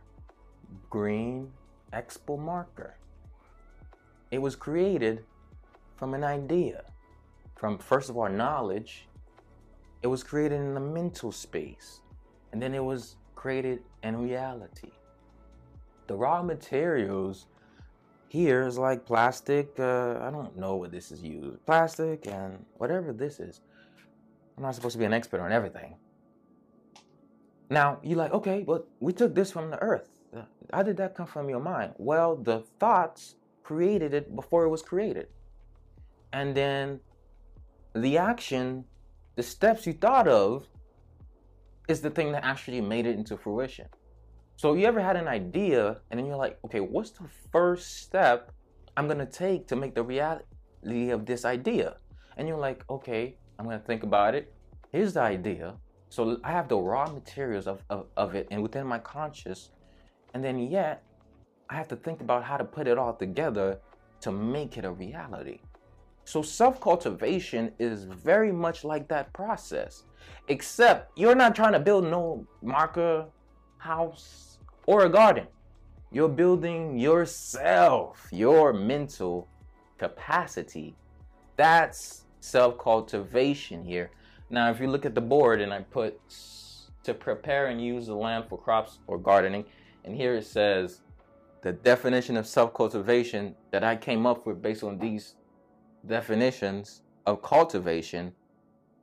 Green 0.90 1.50
Expo 1.92 2.38
marker. 2.38 2.94
It 4.30 4.38
was 4.38 4.54
created 4.54 5.24
from 5.96 6.14
an 6.14 6.22
idea, 6.22 6.84
from 7.56 7.78
first 7.78 8.10
of 8.10 8.16
all, 8.16 8.28
knowledge. 8.28 9.08
It 10.02 10.06
was 10.06 10.22
created 10.22 10.60
in 10.60 10.74
the 10.74 10.80
mental 10.80 11.32
space, 11.32 12.00
and 12.52 12.62
then 12.62 12.74
it 12.74 12.84
was 12.84 13.16
created 13.34 13.80
in 14.04 14.16
reality. 14.16 14.92
The 16.06 16.14
raw 16.14 16.42
materials 16.42 17.46
here 18.34 18.66
is 18.66 18.76
like 18.76 19.06
plastic. 19.06 19.78
Uh, 19.78 20.18
I 20.20 20.28
don't 20.28 20.56
know 20.56 20.74
what 20.74 20.90
this 20.90 21.12
is 21.12 21.22
used. 21.22 21.64
Plastic 21.66 22.26
and 22.26 22.66
whatever 22.78 23.12
this 23.12 23.38
is. 23.38 23.60
I'm 24.56 24.64
not 24.64 24.74
supposed 24.74 24.94
to 24.94 24.98
be 24.98 25.04
an 25.04 25.12
expert 25.12 25.40
on 25.40 25.52
everything. 25.52 25.94
Now, 27.70 28.00
you're 28.02 28.18
like, 28.18 28.32
okay, 28.32 28.64
but 28.66 28.88
we 28.98 29.12
took 29.12 29.36
this 29.36 29.52
from 29.52 29.70
the 29.70 29.80
earth. 29.80 30.08
How 30.72 30.82
did 30.82 30.96
that 30.96 31.14
come 31.14 31.26
from 31.26 31.48
your 31.48 31.60
mind? 31.60 31.94
Well, 31.96 32.34
the 32.34 32.64
thoughts 32.80 33.36
created 33.62 34.12
it 34.14 34.34
before 34.34 34.64
it 34.64 34.68
was 34.68 34.82
created. 34.82 35.28
And 36.32 36.56
then 36.56 36.98
the 37.94 38.18
action, 38.18 38.84
the 39.36 39.44
steps 39.44 39.86
you 39.86 39.92
thought 39.92 40.26
of, 40.26 40.66
is 41.86 42.00
the 42.00 42.10
thing 42.10 42.32
that 42.32 42.44
actually 42.44 42.80
made 42.80 43.06
it 43.06 43.14
into 43.16 43.36
fruition. 43.36 43.86
So 44.56 44.74
you 44.74 44.86
ever 44.86 45.00
had 45.00 45.16
an 45.16 45.28
idea 45.28 46.00
and 46.10 46.18
then 46.18 46.26
you're 46.26 46.36
like, 46.36 46.58
okay, 46.64 46.80
what's 46.80 47.10
the 47.10 47.28
first 47.52 48.02
step 48.02 48.52
I'm 48.96 49.08
gonna 49.08 49.26
take 49.26 49.66
to 49.68 49.76
make 49.76 49.94
the 49.94 50.02
reality 50.02 51.10
of 51.10 51.26
this 51.26 51.44
idea? 51.44 51.96
And 52.36 52.46
you're 52.46 52.58
like, 52.58 52.84
okay, 52.88 53.36
I'm 53.58 53.64
gonna 53.64 53.80
think 53.80 54.04
about 54.04 54.34
it. 54.34 54.52
Here's 54.92 55.14
the 55.14 55.22
idea. 55.22 55.74
So 56.08 56.38
I 56.44 56.52
have 56.52 56.68
the 56.68 56.78
raw 56.78 57.10
materials 57.10 57.66
of, 57.66 57.82
of, 57.90 58.06
of 58.16 58.36
it 58.36 58.46
and 58.50 58.62
within 58.62 58.86
my 58.86 59.00
conscious, 59.00 59.70
and 60.32 60.44
then 60.44 60.58
yet 60.58 61.02
I 61.68 61.74
have 61.74 61.88
to 61.88 61.96
think 61.96 62.20
about 62.20 62.44
how 62.44 62.56
to 62.56 62.64
put 62.64 62.86
it 62.86 62.98
all 62.98 63.14
together 63.14 63.80
to 64.20 64.30
make 64.30 64.78
it 64.78 64.84
a 64.84 64.92
reality. 64.92 65.60
So 66.24 66.40
self 66.42 66.80
cultivation 66.80 67.72
is 67.78 68.04
very 68.04 68.52
much 68.52 68.84
like 68.84 69.08
that 69.08 69.32
process, 69.32 70.04
except 70.48 71.18
you're 71.18 71.34
not 71.34 71.56
trying 71.56 71.72
to 71.72 71.80
build 71.80 72.04
no 72.04 72.46
marker 72.62 73.26
house 73.84 74.58
or 74.86 75.04
a 75.04 75.08
garden. 75.10 75.46
You're 76.10 76.28
building 76.28 76.98
yourself, 76.98 78.28
your 78.32 78.72
mental 78.72 79.46
capacity. 79.98 80.94
That's 81.56 82.24
self 82.40 82.78
cultivation 82.78 83.84
here. 83.84 84.10
Now, 84.48 84.70
if 84.70 84.80
you 84.80 84.88
look 84.88 85.04
at 85.04 85.14
the 85.14 85.20
board 85.20 85.60
and 85.60 85.72
I 85.72 85.80
put 85.80 86.18
to 87.02 87.12
prepare 87.12 87.66
and 87.66 87.84
use 87.84 88.06
the 88.06 88.14
land 88.14 88.46
for 88.48 88.58
crops 88.58 89.00
or 89.06 89.18
gardening, 89.18 89.64
and 90.04 90.16
here 90.16 90.34
it 90.34 90.46
says 90.46 91.02
the 91.62 91.72
definition 91.72 92.38
of 92.38 92.46
self 92.46 92.72
cultivation 92.72 93.54
that 93.70 93.84
I 93.84 93.96
came 93.96 94.24
up 94.24 94.46
with 94.46 94.62
based 94.62 94.82
on 94.82 94.98
these 94.98 95.34
definitions 96.06 97.02
of 97.26 97.42
cultivation 97.42 98.32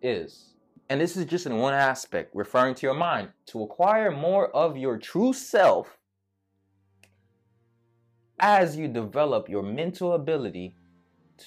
is 0.01 0.50
and 0.91 0.99
this 0.99 1.15
is 1.15 1.23
just 1.23 1.45
in 1.45 1.55
one 1.55 1.73
aspect, 1.73 2.35
referring 2.35 2.75
to 2.75 2.85
your 2.85 2.93
mind, 2.93 3.29
to 3.45 3.63
acquire 3.63 4.11
more 4.11 4.53
of 4.53 4.75
your 4.75 4.97
true 4.97 5.31
self 5.31 5.97
as 8.41 8.75
you 8.75 8.89
develop 8.89 9.47
your 9.47 9.63
mental 9.63 10.15
ability 10.15 10.75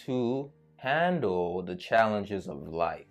to 0.07 0.51
handle 0.77 1.61
the 1.61 1.77
challenges 1.77 2.49
of 2.49 2.69
life. 2.69 3.05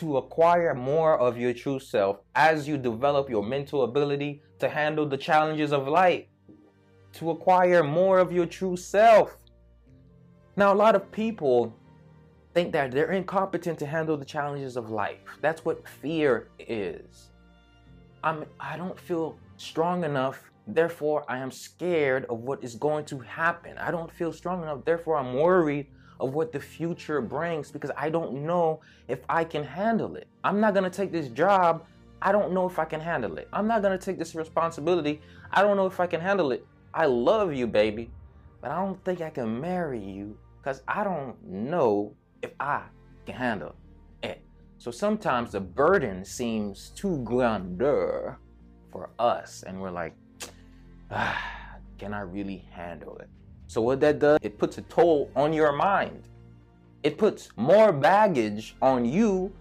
To 0.00 0.16
acquire 0.16 0.74
more 0.74 1.18
of 1.18 1.36
your 1.36 1.52
true 1.52 1.78
self 1.78 2.20
as 2.34 2.66
you 2.66 2.78
develop 2.78 3.28
your 3.28 3.42
mental 3.42 3.82
ability 3.82 4.40
to 4.60 4.66
handle 4.70 5.06
the 5.06 5.18
challenges 5.18 5.74
of 5.74 5.86
life. 5.86 6.24
To 7.18 7.32
acquire 7.32 7.84
more 7.84 8.18
of 8.18 8.32
your 8.32 8.46
true 8.46 8.78
self. 8.78 9.36
Now, 10.56 10.72
a 10.72 10.78
lot 10.84 10.94
of 10.94 11.12
people 11.12 11.74
think 12.54 12.72
that 12.72 12.90
they're 12.90 13.12
incompetent 13.12 13.78
to 13.78 13.86
handle 13.86 14.16
the 14.16 14.24
challenges 14.24 14.76
of 14.76 14.90
life. 14.90 15.18
That's 15.40 15.64
what 15.64 15.86
fear 15.86 16.48
is. 16.58 17.30
I'm 18.24 18.44
I 18.58 18.76
don't 18.76 18.98
feel 18.98 19.38
strong 19.56 20.04
enough, 20.04 20.50
therefore 20.66 21.24
I 21.28 21.38
am 21.38 21.50
scared 21.50 22.24
of 22.26 22.40
what 22.40 22.62
is 22.64 22.74
going 22.74 23.04
to 23.06 23.18
happen. 23.20 23.78
I 23.78 23.90
don't 23.90 24.10
feel 24.10 24.32
strong 24.32 24.62
enough, 24.62 24.84
therefore 24.84 25.16
I'm 25.16 25.34
worried 25.34 25.86
of 26.20 26.34
what 26.34 26.52
the 26.52 26.60
future 26.60 27.20
brings 27.20 27.70
because 27.70 27.90
I 27.96 28.10
don't 28.10 28.44
know 28.44 28.80
if 29.06 29.20
I 29.28 29.44
can 29.44 29.62
handle 29.62 30.16
it. 30.16 30.26
I'm 30.42 30.60
not 30.60 30.74
going 30.74 30.90
to 30.90 30.96
take 30.96 31.12
this 31.12 31.28
job. 31.28 31.84
I 32.20 32.32
don't 32.32 32.52
know 32.52 32.66
if 32.66 32.80
I 32.80 32.84
can 32.84 33.00
handle 33.00 33.38
it. 33.38 33.48
I'm 33.52 33.68
not 33.68 33.82
going 33.82 33.96
to 33.96 34.04
take 34.04 34.18
this 34.18 34.34
responsibility. 34.34 35.20
I 35.52 35.62
don't 35.62 35.76
know 35.76 35.86
if 35.86 36.00
I 36.00 36.06
can 36.08 36.20
handle 36.20 36.50
it. 36.50 36.66
I 36.92 37.06
love 37.06 37.54
you, 37.54 37.68
baby, 37.68 38.10
but 38.60 38.72
I 38.72 38.84
don't 38.84 39.02
think 39.04 39.20
I 39.20 39.30
can 39.30 39.60
marry 39.60 40.00
you 40.00 40.36
because 40.60 40.82
I 40.88 41.04
don't 41.04 41.40
know 41.46 42.12
if 42.42 42.52
I 42.60 42.82
can 43.26 43.34
handle 43.34 43.74
it. 44.22 44.42
So 44.78 44.90
sometimes 44.90 45.52
the 45.52 45.60
burden 45.60 46.24
seems 46.24 46.90
too 46.90 47.18
grandeur 47.24 48.38
for 48.92 49.10
us, 49.18 49.64
and 49.66 49.80
we're 49.80 49.90
like, 49.90 50.14
ah, 51.10 51.76
can 51.98 52.14
I 52.14 52.20
really 52.20 52.64
handle 52.70 53.16
it? 53.18 53.28
So 53.66 53.82
what 53.82 54.00
that 54.00 54.18
does, 54.18 54.38
it 54.42 54.56
puts 54.56 54.78
a 54.78 54.82
toll 54.82 55.30
on 55.36 55.52
your 55.52 55.72
mind. 55.72 56.28
It 57.02 57.18
puts 57.18 57.50
more 57.56 57.92
baggage 57.92 58.76
on 58.80 59.04
you 59.04 59.52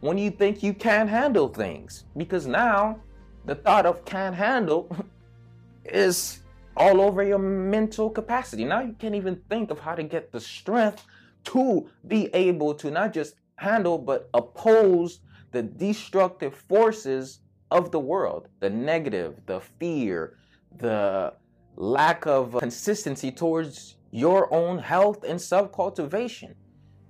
when 0.00 0.18
you 0.18 0.30
think 0.30 0.62
you 0.62 0.74
can't 0.74 1.08
handle 1.08 1.48
things. 1.48 2.04
Because 2.16 2.46
now 2.46 2.98
the 3.44 3.54
thought 3.54 3.86
of 3.86 4.04
can't 4.04 4.34
handle 4.34 4.94
is 5.84 6.40
all 6.76 7.00
over 7.00 7.22
your 7.22 7.38
mental 7.38 8.10
capacity. 8.10 8.64
Now 8.64 8.80
you 8.80 8.94
can't 8.98 9.14
even 9.14 9.40
think 9.48 9.70
of 9.70 9.78
how 9.78 9.94
to 9.94 10.02
get 10.02 10.32
the 10.32 10.40
strength 10.40 11.04
to 11.44 11.88
be 12.06 12.28
able 12.34 12.74
to 12.74 12.90
not 12.90 13.12
just 13.12 13.34
handle 13.56 13.98
but 13.98 14.28
oppose 14.34 15.20
the 15.52 15.62
destructive 15.62 16.54
forces 16.54 17.40
of 17.70 17.90
the 17.90 18.00
world 18.00 18.48
the 18.60 18.70
negative, 18.70 19.40
the 19.46 19.60
fear, 19.60 20.38
the 20.78 21.32
lack 21.76 22.26
of 22.26 22.56
consistency 22.58 23.30
towards 23.30 23.96
your 24.10 24.52
own 24.54 24.78
health 24.78 25.24
and 25.24 25.40
self 25.40 25.72
cultivation. 25.72 26.54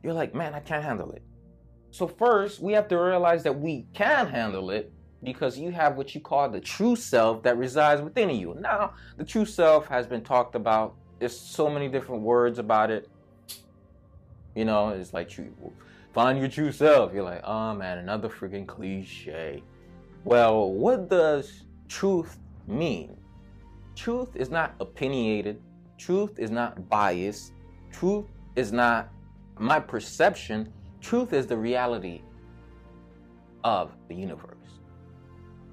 You're 0.03 0.15
like, 0.15 0.35
man, 0.35 0.55
I 0.55 0.61
can't 0.61 0.83
handle 0.83 1.13
it. 1.13 1.23
So, 1.91 2.09
first, 2.09 2.61
we 2.61 2.73
have 2.73 2.89
to 2.89 2.99
realize 2.99 3.43
that 3.45 3.59
we 3.59 3.87
can 3.95 4.27
handle 4.27 4.71
it 4.71 4.93
because 5.23 5.59
you 5.59 5.71
have 5.71 5.97
what 5.97 6.15
you 6.15 6.21
call 6.21 6.49
the 6.49 6.61
true 6.61 6.97
self 6.97 7.43
that 7.43 7.57
resides 7.57 8.03
within 8.03 8.31
you. 8.31 8.57
Now, 8.59 8.95
the 9.17 9.25
true 9.25 9.45
self 9.45 9.87
has 9.89 10.07
been 10.07 10.23
talked 10.23 10.55
about. 10.55 10.97
There's 11.19 11.39
so 11.39 11.71
many 11.71 11.89
different 11.89 12.23
words 12.23 12.59
about 12.59 12.91
it. 12.91 13.09
You 14.55 14.65
know, 14.65 14.91
it's 14.91 15.13
like 15.13 15.37
you 15.37 15.53
find 16.13 16.39
your 16.39 16.49
true 16.49 16.73
self. 16.73 17.13
You're 17.13 17.25
like, 17.25 17.43
oh 17.45 17.75
man, 17.75 17.99
another 17.99 18.29
freaking 18.29 18.67
cliche. 18.67 19.63
Well, 20.25 20.73
what 20.73 21.11
does 21.11 21.65
truth 21.89 22.39
mean? 22.67 23.17
Truth 23.97 24.37
is 24.37 24.51
not 24.51 24.75
opinionated. 24.81 25.61
Truth 25.99 26.39
is 26.39 26.51
not 26.51 26.89
biased. 26.89 27.53
Truth 27.93 28.27
is 28.57 28.73
not 28.73 29.09
my 29.59 29.79
perception. 29.79 30.73
Truth 31.01 31.33
is 31.33 31.47
the 31.47 31.57
reality 31.57 32.23
of 33.63 33.93
the 34.09 34.15
universe. 34.15 34.51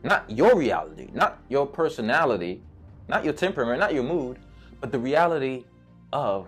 Not 0.03 0.29
your 0.29 0.55
reality, 0.55 1.09
not 1.13 1.39
your 1.49 1.65
personality, 1.65 2.61
not 3.07 3.23
your 3.23 3.33
temperament, 3.33 3.79
not 3.79 3.93
your 3.93 4.03
mood, 4.03 4.39
but 4.79 4.91
the 4.91 4.99
reality 4.99 5.65
of 6.11 6.47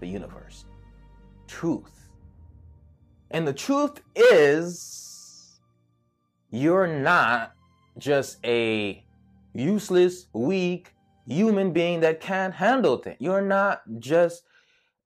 the 0.00 0.06
universe. 0.06 0.64
Truth. 1.46 2.08
And 3.30 3.46
the 3.46 3.52
truth 3.52 4.00
is, 4.16 5.60
you're 6.50 6.86
not 6.86 7.52
just 7.98 8.38
a 8.44 9.04
useless, 9.54 10.26
weak 10.32 10.94
human 11.26 11.72
being 11.72 12.00
that 12.00 12.20
can't 12.20 12.54
handle 12.54 12.96
things. 12.96 13.16
You're 13.20 13.42
not 13.42 13.82
just 13.98 14.42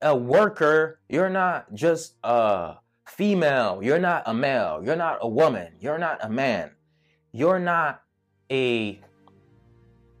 a 0.01 0.15
worker. 0.15 0.99
You're 1.09 1.29
not 1.29 1.73
just 1.73 2.15
a 2.23 2.75
female. 3.05 3.81
You're 3.83 3.99
not 3.99 4.23
a 4.25 4.33
male. 4.33 4.81
You're 4.83 4.95
not 4.95 5.19
a 5.21 5.27
woman. 5.27 5.73
You're 5.79 5.99
not 5.99 6.23
a 6.23 6.29
man. 6.29 6.71
You're 7.31 7.59
not 7.59 8.01
a, 8.51 8.99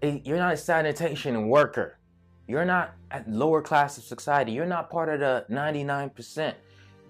a 0.01 0.21
you're 0.25 0.37
not 0.37 0.53
a 0.53 0.57
sanitation 0.57 1.47
worker. 1.47 1.99
You're 2.47 2.65
not 2.65 2.95
at 3.11 3.29
lower 3.29 3.61
class 3.61 3.97
of 3.97 4.03
society. 4.03 4.51
You're 4.51 4.65
not 4.65 4.89
part 4.89 5.09
of 5.09 5.19
the 5.19 5.45
99%. 5.49 6.53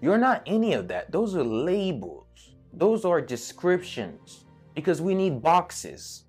You're 0.00 0.18
not 0.18 0.42
any 0.46 0.74
of 0.74 0.88
that. 0.88 1.12
Those 1.12 1.34
are 1.36 1.44
labels. 1.44 2.26
Those 2.72 3.04
are 3.04 3.20
descriptions 3.20 4.44
because 4.74 5.00
we 5.02 5.14
need 5.14 5.42
boxes. 5.42 6.24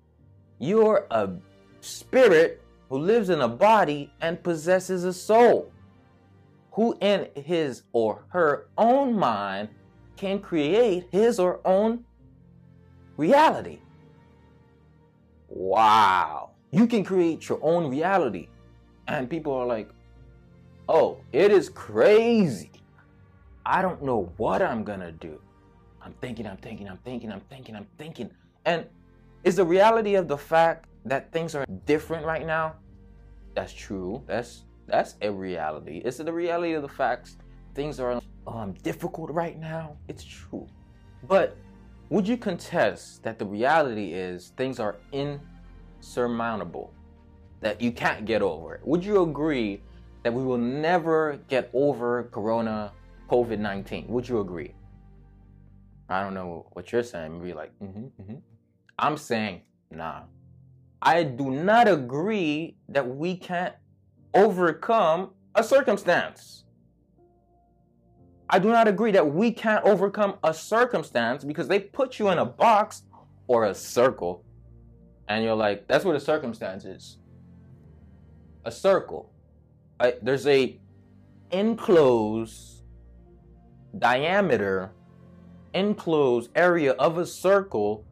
You're 0.58 1.06
a 1.10 1.30
spirit 1.80 2.62
who 2.88 2.98
lives 2.98 3.30
in 3.30 3.40
a 3.42 3.48
body 3.48 4.12
and 4.20 4.42
possesses 4.42 5.04
a 5.04 5.12
soul. 5.12 5.70
who 6.78 6.96
in 7.00 7.26
his 7.34 7.82
or 7.92 8.22
her 8.28 8.68
own 8.78 9.18
mind 9.18 9.68
can 10.16 10.38
create 10.38 11.08
his 11.10 11.40
or 11.40 11.60
own 11.64 12.04
reality. 13.16 13.80
Wow. 15.48 16.50
You 16.70 16.86
can 16.86 17.02
create 17.02 17.48
your 17.48 17.58
own 17.62 17.90
reality. 17.90 18.46
And 19.08 19.28
people 19.28 19.52
are 19.54 19.66
like, 19.66 19.90
oh, 20.88 21.18
it 21.32 21.50
is 21.50 21.68
crazy. 21.70 22.70
I 23.64 23.82
don't 23.82 24.02
know 24.02 24.32
what 24.36 24.62
I'm 24.62 24.84
to 24.84 25.12
do. 25.12 25.40
I'm 26.02 26.12
thinking, 26.20 26.46
I'm 26.46 26.56
thinking, 26.58 26.88
I'm 26.88 26.98
thinking, 26.98 27.32
I'm 27.32 27.40
thinking, 27.40 27.74
I'm 27.74 27.86
thinking. 27.98 28.30
And 28.64 28.86
is 29.44 29.56
the 29.56 29.64
reality 29.64 30.14
of 30.14 30.28
the 30.28 30.38
fact 30.38 30.86
that 31.04 31.32
things 31.32 31.54
are 31.54 31.64
different 31.86 32.24
right 32.24 32.46
now? 32.46 32.76
That's 33.54 33.72
true. 33.72 34.22
That's 34.26 34.64
that's 34.86 35.16
a 35.20 35.30
reality. 35.30 35.98
Is 36.04 36.20
it 36.20 36.24
the 36.24 36.32
reality 36.32 36.72
of 36.72 36.82
the 36.82 36.88
facts 36.88 37.36
things 37.74 38.00
are 38.00 38.22
um, 38.46 38.72
difficult 38.82 39.30
right 39.30 39.58
now? 39.58 39.96
It's 40.08 40.24
true. 40.24 40.66
But 41.26 41.56
would 42.08 42.26
you 42.26 42.38
contest 42.38 43.22
that 43.22 43.38
the 43.38 43.44
reality 43.44 44.14
is 44.14 44.52
things 44.56 44.80
are 44.80 44.96
insurmountable? 45.12 46.92
That 47.60 47.80
you 47.80 47.90
can't 47.92 48.24
get 48.24 48.42
over 48.42 48.76
it? 48.76 48.86
Would 48.86 49.04
you 49.04 49.22
agree 49.22 49.82
that 50.22 50.32
we 50.32 50.44
will 50.44 50.58
never 50.58 51.40
get 51.48 51.70
over 51.72 52.24
Corona 52.24 52.92
COVID 53.28 53.58
19? 53.58 54.06
Would 54.08 54.28
you 54.28 54.40
agree? 54.40 54.74
I 56.08 56.22
don't 56.22 56.34
know 56.34 56.66
what 56.72 56.92
you're 56.92 57.02
saying. 57.02 57.38
Maybe 57.38 57.52
like, 57.52 57.72
mm-hmm, 57.80 58.06
mm-hmm. 58.20 58.36
I'm 58.98 59.16
saying, 59.16 59.62
nah. 59.90 60.22
I 61.00 61.22
do 61.22 61.50
not 61.50 61.86
agree 61.86 62.76
that 62.88 63.06
we 63.06 63.36
can't 63.36 63.74
overcome 64.34 65.30
a 65.54 65.62
circumstance. 65.62 66.64
I 68.50 68.58
do 68.58 68.68
not 68.68 68.88
agree 68.88 69.12
that 69.12 69.32
we 69.32 69.50
can't 69.50 69.84
overcome 69.84 70.36
a 70.42 70.54
circumstance 70.54 71.44
because 71.44 71.68
they 71.68 71.80
put 71.80 72.18
you 72.18 72.30
in 72.30 72.38
a 72.38 72.46
box 72.46 73.02
or 73.46 73.66
a 73.66 73.74
circle 73.74 74.44
and 75.28 75.44
you're 75.44 75.54
like, 75.54 75.86
that's 75.86 76.04
what 76.04 76.16
a 76.16 76.20
circumstance 76.20 76.84
is. 76.86 77.18
A 78.68 78.70
circle. 78.70 79.32
There's 80.20 80.46
a 80.46 80.78
enclosed 81.52 82.82
diameter, 83.98 84.92
enclosed 85.72 86.50
area 86.54 86.92
of 86.92 87.16
a 87.16 87.24
circle 87.24 88.04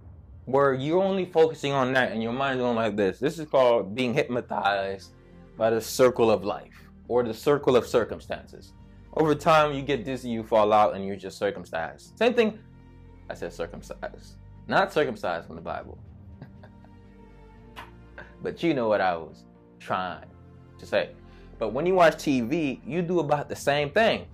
where 0.46 0.72
you're 0.72 1.02
only 1.02 1.26
focusing 1.26 1.72
on 1.72 1.92
that 1.92 2.10
and 2.10 2.22
your 2.22 2.32
mind's 2.32 2.62
going 2.62 2.74
like 2.74 2.96
this. 2.96 3.18
This 3.18 3.38
is 3.38 3.46
called 3.46 3.94
being 3.94 4.14
hypnotized 4.14 5.12
by 5.58 5.68
the 5.68 5.80
circle 5.82 6.30
of 6.30 6.42
life 6.42 6.88
or 7.06 7.22
the 7.22 7.34
circle 7.34 7.76
of 7.76 7.86
circumstances. 7.86 8.72
Over 9.12 9.34
time, 9.34 9.74
you 9.74 9.82
get 9.82 10.06
dizzy, 10.06 10.30
you 10.30 10.42
fall 10.42 10.72
out, 10.72 10.94
and 10.94 11.04
you're 11.04 11.16
just 11.16 11.36
circumcised. 11.36 12.16
Same 12.16 12.32
thing. 12.32 12.58
I 13.28 13.34
said 13.34 13.52
circumcised, 13.52 14.36
not 14.68 14.90
circumcised 14.90 15.48
from 15.48 15.56
the 15.56 15.62
Bible. 15.62 15.98
but 18.42 18.62
you 18.62 18.72
know 18.72 18.88
what 18.88 19.02
I 19.02 19.18
was 19.18 19.44
trying 19.78 20.24
to 20.78 20.86
say. 20.86 21.10
But 21.58 21.72
when 21.72 21.86
you 21.86 21.94
watch 21.94 22.16
TV, 22.16 22.80
you 22.86 23.02
do 23.02 23.20
about 23.20 23.48
the 23.48 23.56
same 23.56 23.90
thing 23.90 24.26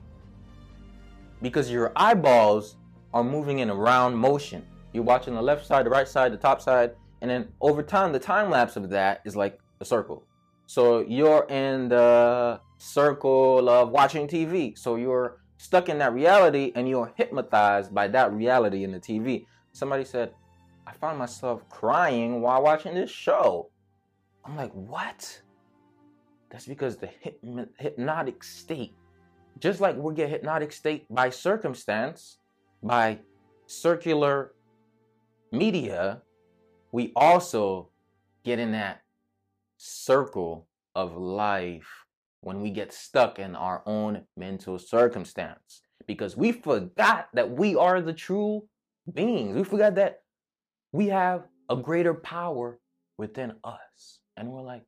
because 1.40 1.70
your 1.70 1.92
eyeballs 1.96 2.76
are 3.14 3.24
moving 3.24 3.60
in 3.60 3.70
a 3.70 3.74
round 3.74 4.16
motion. 4.16 4.64
You're 4.92 5.04
watching 5.04 5.34
the 5.34 5.42
left 5.42 5.66
side, 5.66 5.86
the 5.86 5.90
right 5.90 6.08
side, 6.08 6.32
the 6.32 6.36
top 6.36 6.60
side, 6.60 6.92
and 7.20 7.30
then 7.30 7.48
over 7.60 7.82
time, 7.82 8.12
the 8.12 8.18
time 8.18 8.50
lapse 8.50 8.76
of 8.76 8.90
that 8.90 9.20
is 9.24 9.36
like 9.36 9.58
a 9.80 9.84
circle. 9.84 10.24
So 10.66 11.00
you're 11.00 11.46
in 11.48 11.88
the 11.88 12.60
circle 12.78 13.68
of 13.68 13.90
watching 13.90 14.26
TV. 14.26 14.76
So 14.76 14.96
you're 14.96 15.38
stuck 15.58 15.88
in 15.88 15.98
that 15.98 16.12
reality 16.12 16.72
and 16.74 16.88
you're 16.88 17.12
hypnotized 17.16 17.94
by 17.94 18.08
that 18.08 18.32
reality 18.32 18.82
in 18.82 18.90
the 18.90 18.98
TV. 18.98 19.46
Somebody 19.72 20.04
said, 20.04 20.32
I 20.86 20.92
found 20.92 21.18
myself 21.18 21.68
crying 21.68 22.40
while 22.40 22.62
watching 22.62 22.94
this 22.94 23.10
show. 23.10 23.70
I'm 24.44 24.56
like, 24.56 24.72
what? 24.72 25.40
That's 26.52 26.66
because 26.66 26.98
the 26.98 27.08
hypnotic 27.78 28.44
state, 28.44 28.92
just 29.58 29.80
like 29.80 29.96
we 29.96 30.14
get 30.14 30.28
hypnotic 30.28 30.70
state 30.70 31.06
by 31.08 31.30
circumstance, 31.30 32.36
by 32.82 33.20
circular 33.66 34.52
media, 35.50 36.20
we 36.92 37.10
also 37.16 37.88
get 38.44 38.58
in 38.58 38.72
that 38.72 39.00
circle 39.78 40.68
of 40.94 41.16
life 41.16 42.04
when 42.42 42.60
we 42.60 42.70
get 42.70 42.92
stuck 42.92 43.38
in 43.38 43.56
our 43.56 43.82
own 43.86 44.22
mental 44.36 44.78
circumstance 44.78 45.80
because 46.06 46.36
we 46.36 46.52
forgot 46.52 47.28
that 47.32 47.50
we 47.50 47.74
are 47.76 48.02
the 48.02 48.12
true 48.12 48.68
beings. 49.10 49.56
We 49.56 49.64
forgot 49.64 49.94
that 49.94 50.20
we 50.92 51.06
have 51.06 51.44
a 51.70 51.76
greater 51.76 52.12
power 52.12 52.78
within 53.16 53.54
us. 53.64 54.18
And 54.36 54.50
we're 54.50 54.62
like, 54.62 54.82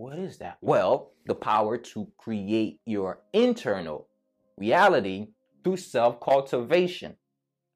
what 0.00 0.18
is 0.18 0.38
that? 0.38 0.56
Well, 0.62 1.12
the 1.26 1.34
power 1.34 1.76
to 1.76 2.08
create 2.16 2.80
your 2.86 3.20
internal 3.34 4.08
reality 4.56 5.28
through 5.62 5.76
self 5.76 6.18
cultivation. 6.20 7.16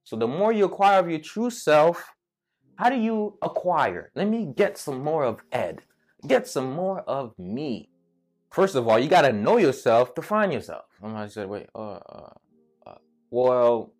So, 0.04 0.16
the 0.16 0.26
more 0.26 0.50
you 0.50 0.64
acquire 0.64 1.00
of 1.00 1.10
your 1.10 1.18
true 1.18 1.50
self, 1.50 2.14
how 2.76 2.88
do 2.88 2.96
you 2.96 3.36
acquire? 3.42 4.10
Let 4.14 4.28
me 4.28 4.50
get 4.56 4.78
some 4.78 5.04
more 5.04 5.24
of 5.24 5.40
Ed, 5.52 5.82
get 6.26 6.48
some 6.48 6.72
more 6.72 7.00
of 7.02 7.38
me. 7.38 7.90
First 8.50 8.74
of 8.74 8.88
all, 8.88 8.98
you 8.98 9.08
got 9.08 9.22
to 9.22 9.32
know 9.32 9.58
yourself 9.58 10.14
to 10.14 10.22
find 10.22 10.50
yourself. 10.50 10.84
Somebody 10.98 11.30
said, 11.30 11.48
wait, 11.48 11.66
uh, 11.74 11.98
uh, 12.08 12.30
uh, 12.86 12.94
well, 13.30 13.92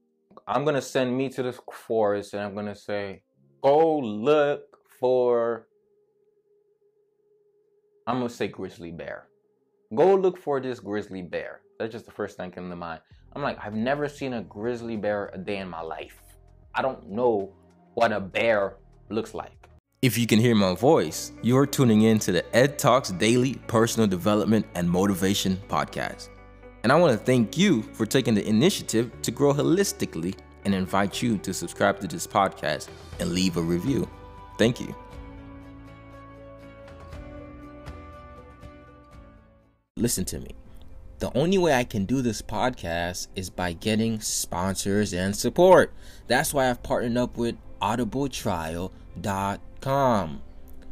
I'm 0.49 0.65
going 0.65 0.77
to 0.77 0.83
send 0.83 1.15
me 1.15 1.29
to 1.31 1.43
the 1.43 1.53
forest 1.73 2.33
and 2.33 2.43
I'm 2.43 2.55
going 2.55 2.67
to 2.67 2.77
say, 2.77 3.23
go 3.63 3.99
look 3.99 4.63
for, 4.99 5.67
I'm 8.07 8.21
to 8.21 8.29
say 8.29 8.49
grizzly 8.49 8.91
bear. 8.91 9.29
Go 9.95 10.15
look 10.15 10.39
for 10.39 10.61
this 10.61 10.79
grizzly 10.81 11.23
bear. 11.23 11.61
That's 11.79 11.93
just 11.93 12.05
the 12.05 12.13
first 12.13 12.37
thing 12.37 12.51
came 12.51 12.69
to 12.69 12.77
mind. 12.77 13.01
I'm 13.33 13.43
like, 13.43 13.59
I've 13.65 13.75
never 13.75 14.09
seen 14.09 14.35
a 14.35 14.43
grizzly 14.43 14.97
bear 14.97 15.31
a 15.33 15.39
day 15.39 15.59
in 15.59 15.69
my 15.69 15.81
life. 15.81 16.21
I 16.75 16.83
don't 16.83 17.09
know 17.11 17.53
what 17.95 18.13
a 18.13 18.21
bear 18.21 18.77
looks 19.09 19.33
like. 19.35 19.69
If 20.03 20.19
you 20.19 20.27
can 20.27 20.39
hear 20.39 20.55
my 20.55 20.75
voice, 20.75 21.33
you're 21.43 21.67
tuning 21.67 22.03
in 22.03 22.19
to 22.21 22.33
the 22.33 22.55
Ed 22.55 22.79
Talks 22.79 23.11
Daily 23.11 23.55
Personal 23.69 24.07
Development 24.07 24.67
and 24.75 24.89
Motivation 24.89 25.57
Podcast. 25.69 26.29
And 26.83 26.93
I 26.93 26.97
want 26.97 27.19
to 27.19 27.25
thank 27.25 27.57
you 27.57 27.83
for 27.95 28.05
taking 28.05 28.35
the 28.35 28.47
initiative 28.47 29.11
to 29.23 29.31
grow 29.31 29.55
holistically 29.55 30.37
and 30.67 30.75
invite 30.75 31.23
you 31.23 31.39
to 31.39 31.55
subscribe 31.55 32.01
to 32.01 32.07
this 32.07 32.27
podcast 32.27 32.89
and 33.19 33.33
leave 33.33 33.57
a 33.57 33.63
review. 33.63 34.07
Thank 34.59 34.79
you. 34.79 34.95
Listen 39.97 40.25
to 40.25 40.41
me. 40.41 40.51
The 41.21 41.31
only 41.39 41.57
way 41.57 41.73
I 41.73 41.85
can 41.85 42.05
do 42.05 42.21
this 42.21 42.43
podcast 42.43 43.29
is 43.37 43.49
by 43.49 43.75
getting 43.75 44.19
sponsors 44.19 45.15
and 45.15 45.37
support. 45.37 45.93
That's 46.27 46.53
why 46.53 46.69
I've 46.69 46.83
partnered 46.83 47.17
up 47.17 47.37
with 47.37 47.55
audibletrial.com 47.81 50.43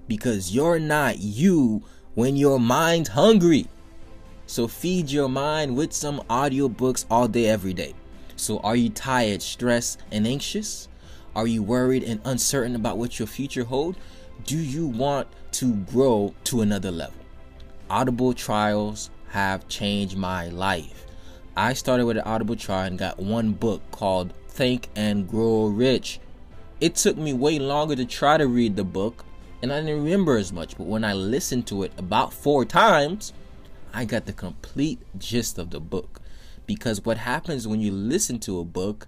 because 0.06 0.54
you're 0.54 0.78
not 0.78 1.18
you 1.18 1.82
when 2.14 2.36
your 2.36 2.60
mind's 2.60 3.08
hungry. 3.08 3.66
So 4.46 4.68
feed 4.68 5.10
your 5.10 5.28
mind 5.28 5.76
with 5.76 5.92
some 5.92 6.20
audiobooks 6.30 7.04
all 7.10 7.26
day, 7.26 7.48
every 7.48 7.74
day. 7.74 7.94
So 8.36 8.60
are 8.60 8.76
you 8.76 8.88
tired, 8.88 9.42
stressed, 9.42 9.98
and 10.12 10.28
anxious? 10.28 10.86
Are 11.34 11.48
you 11.48 11.64
worried 11.64 12.04
and 12.04 12.20
uncertain 12.24 12.76
about 12.76 12.98
what 12.98 13.18
your 13.18 13.26
future 13.26 13.64
holds? 13.64 13.98
Do 14.44 14.56
you 14.56 14.86
want 14.86 15.26
to 15.54 15.74
grow 15.74 16.36
to 16.44 16.60
another 16.60 16.92
level? 16.92 17.21
Audible 17.90 18.32
trials 18.32 19.10
have 19.30 19.68
changed 19.68 20.16
my 20.16 20.48
life. 20.48 21.06
I 21.56 21.74
started 21.74 22.06
with 22.06 22.16
an 22.16 22.22
Audible 22.24 22.56
trial 22.56 22.86
and 22.86 22.98
got 22.98 23.18
one 23.18 23.52
book 23.52 23.82
called 23.90 24.32
Think 24.48 24.88
and 24.96 25.28
Grow 25.28 25.66
Rich. 25.66 26.18
It 26.80 26.94
took 26.94 27.16
me 27.16 27.32
way 27.32 27.58
longer 27.58 27.94
to 27.96 28.04
try 28.04 28.38
to 28.38 28.46
read 28.46 28.76
the 28.76 28.84
book, 28.84 29.24
and 29.60 29.72
I 29.72 29.80
didn't 29.80 30.02
remember 30.04 30.36
as 30.36 30.52
much, 30.52 30.76
but 30.76 30.86
when 30.86 31.04
I 31.04 31.12
listened 31.12 31.66
to 31.68 31.82
it 31.82 31.92
about 31.98 32.32
four 32.32 32.64
times, 32.64 33.32
I 33.92 34.04
got 34.04 34.26
the 34.26 34.32
complete 34.32 35.00
gist 35.18 35.58
of 35.58 35.70
the 35.70 35.80
book. 35.80 36.20
Because 36.66 37.04
what 37.04 37.18
happens 37.18 37.68
when 37.68 37.80
you 37.80 37.92
listen 37.92 38.38
to 38.40 38.58
a 38.58 38.64
book, 38.64 39.06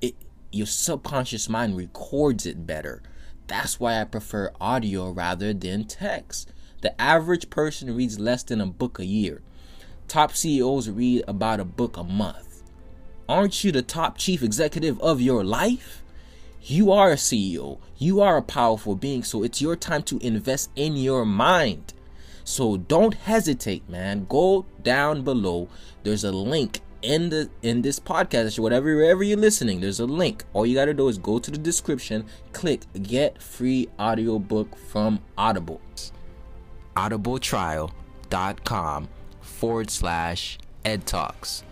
it, 0.00 0.14
your 0.50 0.66
subconscious 0.66 1.48
mind 1.48 1.76
records 1.76 2.46
it 2.46 2.66
better. 2.66 3.02
That's 3.46 3.78
why 3.78 4.00
I 4.00 4.04
prefer 4.04 4.52
audio 4.60 5.10
rather 5.10 5.52
than 5.52 5.84
text. 5.84 6.52
The 6.80 7.00
average 7.00 7.50
person 7.50 7.94
reads 7.94 8.20
less 8.20 8.42
than 8.42 8.60
a 8.60 8.66
book 8.66 8.98
a 8.98 9.04
year. 9.04 9.42
Top 10.06 10.34
CEOs 10.34 10.88
read 10.88 11.24
about 11.26 11.60
a 11.60 11.64
book 11.64 11.96
a 11.96 12.04
month. 12.04 12.62
Aren't 13.28 13.62
you 13.62 13.72
the 13.72 13.82
top 13.82 14.16
chief 14.16 14.42
executive 14.42 15.00
of 15.00 15.20
your 15.20 15.44
life? 15.44 16.02
You 16.62 16.92
are 16.92 17.10
a 17.10 17.16
CEO. 17.16 17.78
You 17.98 18.20
are 18.20 18.36
a 18.36 18.42
powerful 18.42 18.94
being. 18.94 19.22
So 19.22 19.42
it's 19.42 19.60
your 19.60 19.76
time 19.76 20.02
to 20.04 20.18
invest 20.18 20.70
in 20.76 20.96
your 20.96 21.24
mind. 21.24 21.94
So 22.44 22.76
don't 22.76 23.14
hesitate, 23.14 23.88
man. 23.88 24.26
Go 24.28 24.64
down 24.82 25.22
below. 25.22 25.68
There's 26.04 26.24
a 26.24 26.32
link 26.32 26.80
in 27.02 27.28
the 27.28 27.50
in 27.62 27.82
this 27.82 28.00
podcast, 28.00 28.58
or 28.58 28.62
whatever 28.62 28.94
wherever 28.96 29.22
you're 29.22 29.36
listening, 29.36 29.80
there's 29.80 30.00
a 30.00 30.06
link. 30.06 30.44
All 30.52 30.66
you 30.66 30.74
gotta 30.74 30.94
do 30.94 31.08
is 31.08 31.18
go 31.18 31.38
to 31.38 31.50
the 31.50 31.58
description, 31.58 32.24
click 32.52 32.82
get 33.02 33.40
free 33.40 33.88
audiobook 33.98 34.76
from 34.76 35.20
Audible. 35.36 35.80
Audibletrial.com 36.98 39.08
forward 39.40 39.88
slash 39.88 40.58
ed 40.84 41.06
talks. 41.06 41.62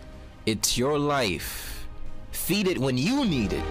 It's 0.45 0.77
your 0.77 0.97
life. 0.97 1.85
Feed 2.31 2.69
it 2.69 2.77
when 2.77 2.97
you 2.97 3.25
need 3.25 3.51
it. 3.51 3.65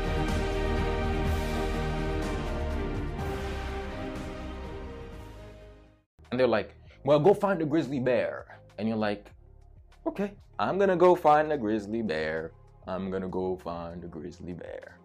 And 6.30 6.38
they're 6.38 6.46
like, 6.46 6.74
well, 7.04 7.18
go 7.18 7.32
find 7.32 7.62
a 7.62 7.64
grizzly 7.64 8.00
bear. 8.00 8.58
And 8.76 8.86
you're 8.86 8.98
like, 8.98 9.30
okay, 10.06 10.32
I'm 10.58 10.78
gonna 10.78 10.94
go 10.94 11.14
find 11.14 11.50
a 11.52 11.56
grizzly 11.56 12.02
bear. 12.02 12.52
I'm 12.86 13.10
gonna 13.10 13.28
go 13.28 13.56
find 13.56 14.04
a 14.04 14.08
grizzly 14.08 14.52
bear. 14.52 14.98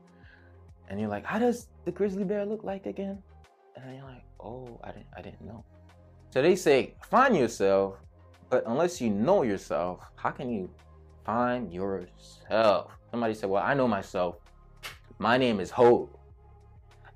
And 0.90 1.00
you're 1.00 1.08
like, 1.08 1.24
how 1.24 1.40
does 1.40 1.68
the 1.86 1.92
grizzly 1.92 2.26
bear 2.26 2.46
look 2.46 2.66
like 2.66 2.88
again? 2.88 3.24
And 3.78 3.96
you're 3.96 4.04
like, 4.04 4.26
oh, 4.42 4.82
I 4.84 4.92
didn't, 4.92 5.08
I 5.16 5.22
didn't 5.22 5.46
know. 5.46 5.64
So 6.32 6.42
they 6.42 6.56
say, 6.56 6.94
find 7.10 7.36
yourself, 7.36 7.96
but 8.50 8.64
unless 8.66 9.02
you 9.02 9.10
know 9.10 9.44
yourself, 9.44 10.00
how 10.16 10.32
can 10.32 10.50
you 10.50 10.70
find 11.26 11.74
yourself? 11.74 12.92
Somebody 13.12 13.34
said, 13.34 13.50
well, 13.50 13.62
I 13.62 13.74
know 13.74 13.86
myself. 13.86 14.38
My 15.20 15.38
name 15.38 15.60
is 15.60 15.70
Ho. 15.72 16.10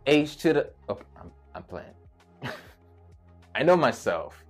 H 0.05 0.35
to 0.39 0.53
the, 0.53 0.69
oh, 0.89 0.99
I'm, 1.17 1.31
I'm 1.55 1.63
playing. 1.63 1.95
I 3.55 3.63
know 3.63 3.77
myself. 3.77 4.43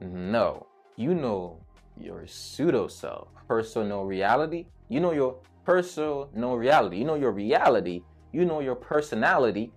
No, 0.00 0.68
you 0.94 1.12
know 1.14 1.58
your 2.00 2.24
pseudo 2.28 2.86
self, 2.86 3.28
personal 3.48 4.04
reality. 4.04 4.66
You 4.90 5.00
know 5.00 5.12
your 5.12 5.38
personal 5.64 6.30
no 6.34 6.54
reality. 6.54 6.98
You 6.98 7.04
know 7.04 7.16
your 7.16 7.32
reality. 7.32 8.04
You 8.32 8.44
know 8.44 8.60
your 8.60 8.76
personality. 8.76 9.72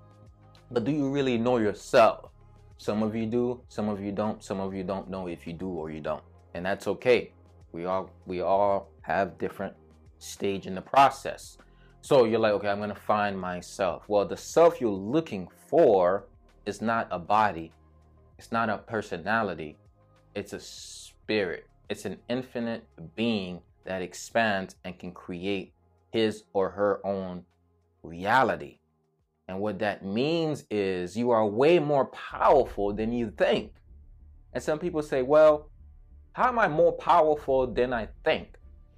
But 0.70 0.84
do 0.84 0.92
you 0.92 1.10
really 1.10 1.40
know 1.40 1.58
yourself? 1.58 2.30
Some 2.78 3.04
of 3.04 3.16
you 3.16 3.26
do, 3.26 3.62
some 3.70 3.90
of 3.90 4.02
you 4.02 4.12
don't. 4.12 4.44
Some 4.44 4.60
of 4.60 4.74
you 4.74 4.84
don't 4.84 5.10
know 5.10 5.28
if 5.28 5.48
you 5.48 5.54
do 5.54 5.70
or 5.70 5.90
you 5.90 6.02
don't. 6.02 6.24
And 6.54 6.66
that's 6.66 6.88
okay. 6.88 7.32
We 7.72 7.86
all 7.86 8.10
we 8.26 8.42
all 8.42 8.90
have 9.02 9.38
different 9.38 9.74
stage 10.20 10.68
in 10.68 10.76
the 10.76 10.82
process. 10.82 11.58
So 12.02 12.26
you're 12.26 12.40
like, 12.40 12.54
okay, 12.54 12.70
I'm 12.70 12.80
gonna 12.80 12.96
find 12.96 13.40
myself. 13.40 14.04
Well, 14.08 14.26
the 14.26 14.38
self 14.38 14.80
you're 14.80 14.92
looking 14.92 15.48
for 15.68 16.28
is 16.66 16.82
not 16.82 17.08
a 17.12 17.20
body, 17.20 17.72
it's 18.38 18.52
not 18.52 18.70
a 18.70 18.78
personality, 18.78 19.78
it's 20.36 20.54
a 20.54 20.60
spirit. 20.60 21.68
It's 21.90 22.06
an 22.06 22.18
infinite 22.30 22.88
being 23.16 23.62
that 23.86 24.02
expands 24.02 24.76
and 24.84 24.98
can 24.98 25.12
create 25.12 25.74
his 26.12 26.44
or 26.54 26.70
her 26.70 27.06
own 27.06 27.44
reality. 28.04 28.80
And 29.48 29.60
what 29.60 29.80
that 29.80 30.04
means 30.04 30.66
is 30.72 31.16
you 31.16 31.32
are 31.32 31.46
way 31.46 31.80
more 31.80 32.06
powerful 32.06 32.94
than 32.94 33.14
you 33.14 33.32
think. 33.32 33.74
And 34.54 34.64
some 34.64 34.80
people 34.80 35.04
say, 35.04 35.22
well, 35.22 35.70
how 36.34 36.48
am 36.48 36.60
I 36.60 36.68
more 36.68 36.94
powerful 36.94 37.68
than 37.68 37.94
I 37.94 38.10
think? 38.24 38.56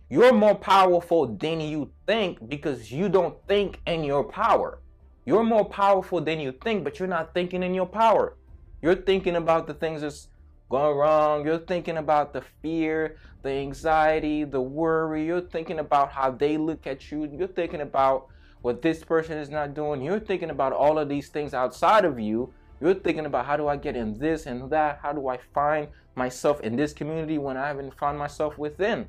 You're 0.09 0.33
more 0.33 0.55
powerful 0.55 1.27
than 1.27 1.59
you 1.59 1.91
think 2.05 2.47
because 2.47 2.91
you 2.91 3.09
don't 3.09 3.35
think 3.47 3.81
in 3.85 4.03
your 4.03 4.23
power. 4.23 4.79
You're 5.25 5.43
more 5.43 5.65
powerful 5.65 6.21
than 6.21 6.39
you 6.39 6.53
think, 6.53 6.85
but 6.85 6.97
you're 6.97 7.09
not 7.09 7.33
thinking 7.33 7.61
in 7.61 7.73
your 7.73 7.85
power. 7.85 8.37
You're 8.81 8.95
thinking 8.95 9.35
about 9.35 9.67
the 9.67 9.73
things 9.73 10.01
that's 10.01 10.29
going 10.69 10.97
wrong. 10.97 11.45
You're 11.45 11.57
thinking 11.57 11.97
about 11.97 12.31
the 12.31 12.43
fear, 12.61 13.17
the 13.41 13.49
anxiety, 13.49 14.45
the 14.45 14.61
worry. 14.61 15.25
You're 15.25 15.41
thinking 15.41 15.79
about 15.79 16.11
how 16.11 16.31
they 16.31 16.57
look 16.57 16.87
at 16.87 17.11
you. 17.11 17.29
You're 17.37 17.47
thinking 17.47 17.81
about 17.81 18.27
what 18.61 18.81
this 18.81 19.03
person 19.03 19.37
is 19.37 19.49
not 19.49 19.73
doing. 19.73 20.01
You're 20.01 20.19
thinking 20.19 20.49
about 20.49 20.73
all 20.73 20.99
of 20.99 21.09
these 21.09 21.29
things 21.29 21.53
outside 21.53 22.05
of 22.05 22.19
you. 22.19 22.53
You're 22.79 22.93
thinking 22.93 23.25
about 23.25 23.45
how 23.45 23.57
do 23.57 23.67
I 23.67 23.75
get 23.75 23.95
in 23.95 24.17
this 24.17 24.45
and 24.45 24.69
that? 24.69 24.99
How 25.01 25.13
do 25.13 25.27
I 25.27 25.37
find 25.53 25.87
myself 26.15 26.61
in 26.61 26.75
this 26.75 26.93
community 26.93 27.37
when 27.37 27.57
I 27.57 27.67
haven't 27.67 27.97
found 27.97 28.17
myself 28.17 28.57
within? 28.57 29.07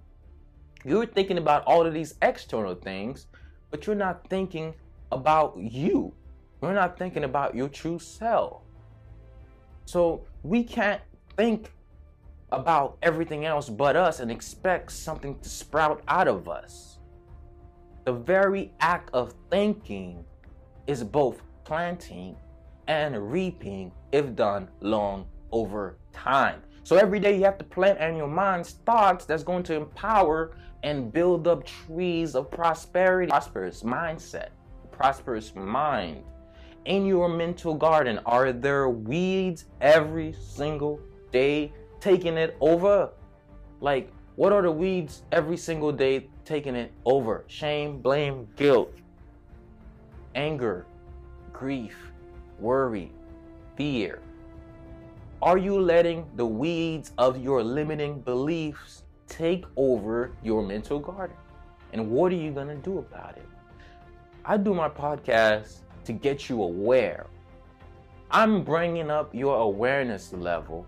You're 0.85 1.07
thinking 1.07 1.39
about 1.39 1.65
all 1.65 1.87
of 1.87 1.93
these 1.93 2.15
external 2.23 2.75
things, 2.75 3.27
but 3.71 3.87
you're 3.87 3.97
not 3.97 4.29
thinking 4.29 4.75
about 5.13 5.57
you. 5.59 6.15
You're 6.63 6.73
not 6.73 6.99
thinking 6.99 7.25
about 7.25 7.55
your 7.55 7.69
true 7.69 7.99
self. 7.99 8.63
So 9.85 10.25
we 10.43 10.63
can't 10.65 11.01
think 11.37 11.73
about 12.51 12.97
everything 13.03 13.45
else 13.45 13.69
but 13.69 13.97
us 13.97 14.21
and 14.21 14.31
expect 14.31 14.93
something 14.93 15.39
to 15.41 15.49
sprout 15.49 16.03
out 16.09 16.29
of 16.29 16.49
us. 16.49 16.98
The 18.09 18.15
very 18.15 18.73
act 18.81 19.11
of 19.13 19.35
thinking 19.51 20.25
is 20.87 21.05
both 21.05 21.43
planting 21.65 22.37
and 22.87 23.31
reaping 23.31 23.93
if 24.13 24.35
done 24.35 24.71
long 24.81 25.27
over 25.53 25.99
time. 26.11 26.63
So 26.85 26.97
every 26.97 27.21
day 27.21 27.37
you 27.37 27.45
have 27.45 27.59
to 27.59 27.65
plant 27.65 28.01
in 28.01 28.17
your 28.17 28.27
mind 28.27 28.65
thoughts 28.87 29.27
that's 29.27 29.43
going 29.43 29.63
to 29.65 29.75
empower 29.75 30.57
and 30.85 31.13
build 31.13 31.47
up 31.47 31.67
trees 31.67 32.35
of 32.35 32.51
prosperity, 32.51 33.29
prosperous 33.29 33.83
mindset, 33.83 34.49
prosperous 34.91 35.55
mind. 35.55 36.25
In 36.87 37.05
your 37.05 37.29
mental 37.29 37.75
garden, 37.75 38.21
are 38.25 38.55
there 38.55 38.89
weeds 38.89 39.67
every 39.83 40.33
single 40.33 40.99
day 41.31 41.75
taking 42.01 42.39
it 42.39 42.57
over. 42.63 43.11
Like, 43.83 44.11
what 44.39 44.53
are 44.53 44.63
the 44.63 44.71
weeds 44.71 45.25
every 45.33 45.57
single 45.57 45.91
day 45.91 46.29
taking 46.45 46.77
it 46.77 46.93
over? 47.05 47.43
Shame, 47.49 47.99
blame, 47.99 48.47
guilt, 48.55 48.95
anger, 50.37 50.87
grief, 51.53 51.97
worry, 52.61 53.11
fear. 53.75 54.21
Are 55.43 55.59
you 55.59 55.81
letting 55.81 56.25
the 56.37 56.47
weeds 56.47 57.11
of 57.19 57.43
your 57.43 57.65
limiting 57.65 58.21
beliefs 58.21 59.03
take 59.27 59.65
over 59.75 60.31
your 60.45 60.63
mental 60.63 61.01
garden? 61.01 61.37
And 61.93 62.09
what 62.09 62.31
are 62.31 62.37
you 62.37 62.53
going 62.53 62.69
to 62.69 62.77
do 62.77 62.99
about 62.99 63.37
it? 63.37 63.49
I 64.45 64.57
do 64.57 64.73
my 64.73 64.89
podcast 64.89 65.79
to 66.05 66.13
get 66.13 66.49
you 66.49 66.63
aware. 66.63 67.27
I'm 68.31 68.63
bringing 68.63 69.11
up 69.11 69.35
your 69.35 69.57
awareness 69.57 70.33
level 70.33 70.87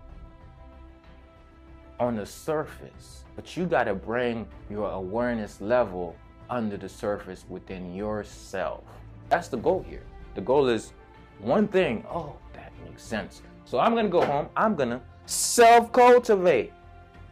on 1.99 2.15
the 2.15 2.25
surface, 2.25 3.20
but 3.35 3.55
you 3.55 3.65
got 3.65 3.85
to 3.85 3.93
bring 3.93 4.47
your 4.69 4.89
awareness 4.91 5.61
level 5.61 6.15
under 6.49 6.77
the 6.77 6.89
surface 6.89 7.45
within 7.49 7.95
yourself. 7.95 8.83
That's 9.29 9.47
the 9.47 9.57
goal 9.57 9.85
here. 9.87 10.03
The 10.35 10.41
goal 10.41 10.67
is 10.67 10.93
one 11.39 11.67
thing. 11.67 12.05
Oh, 12.09 12.35
that 12.53 12.71
makes 12.85 13.03
sense. 13.03 13.41
So 13.65 13.79
I'm 13.79 13.93
going 13.93 14.05
to 14.05 14.11
go 14.11 14.25
home. 14.25 14.49
I'm 14.55 14.75
going 14.75 14.89
to 14.89 15.01
self 15.25 15.91
cultivate. 15.91 16.73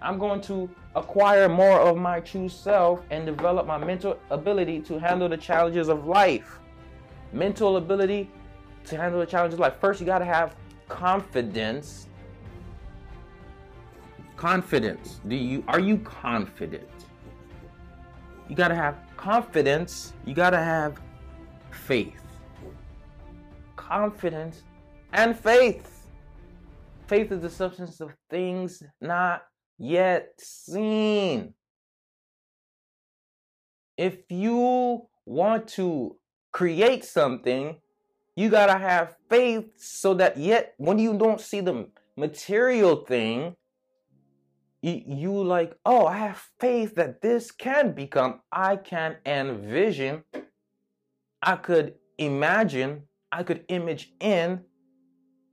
I'm 0.01 0.17
going 0.17 0.41
to 0.41 0.69
acquire 0.95 1.49
more 1.49 1.79
of 1.79 1.97
my 1.97 2.21
true 2.21 2.47
self 2.47 3.01
and 3.09 3.25
develop 3.25 3.67
my 3.67 3.77
mental 3.77 4.17
ability 4.29 4.79
to 4.81 4.97
handle 4.99 5.27
the 5.27 5.37
challenges 5.37 5.89
of 5.89 6.05
life. 6.07 6.59
Mental 7.33 7.77
ability 7.77 8.31
to 8.85 8.97
handle 8.97 9.19
the 9.19 9.25
challenges 9.25 9.55
of 9.55 9.59
life. 9.59 9.75
First, 9.79 9.99
you 9.99 10.05
got 10.05 10.19
to 10.19 10.25
have 10.25 10.55
confidence 10.87 12.07
confidence. 14.39 15.19
Do 15.27 15.35
you 15.35 15.65
are 15.67 15.81
you 15.81 15.97
confident? 15.97 16.87
You 18.47 18.55
got 18.55 18.69
to 18.69 18.75
have 18.75 18.95
confidence. 19.17 20.13
You 20.25 20.33
got 20.33 20.51
to 20.51 20.57
have 20.57 20.95
faith. 21.71 22.21
Confidence 23.75 24.63
and 25.11 25.37
faith. 25.37 26.07
Faith 27.07 27.33
is 27.33 27.41
the 27.41 27.49
substance 27.49 27.99
of 27.99 28.13
things 28.29 28.81
not 29.01 29.43
yet 29.77 30.29
seen. 30.39 31.53
If 33.97 34.19
you 34.29 35.09
want 35.25 35.67
to 35.79 36.15
create 36.53 37.03
something 37.03 37.75
you 38.37 38.49
got 38.49 38.67
to 38.67 38.77
have 38.77 39.15
faith 39.29 39.65
so 39.75 40.13
that 40.13 40.37
yet 40.37 40.73
when 40.77 40.97
you 40.97 41.17
don't 41.17 41.41
see 41.41 41.59
the 41.59 41.89
material 42.15 42.95
thing 42.95 43.57
you, 44.81 45.43
like, 45.43 45.75
oh, 45.85 46.05
I 46.05 46.17
have 46.17 46.47
faith 46.59 46.95
that 46.95 47.21
this 47.21 47.51
can 47.51 47.91
become, 47.91 48.41
I 48.51 48.77
can 48.77 49.17
envision, 49.25 50.23
I 51.41 51.55
could 51.55 51.95
imagine, 52.17 53.03
I 53.31 53.43
could 53.43 53.65
image 53.67 54.13
in, 54.19 54.61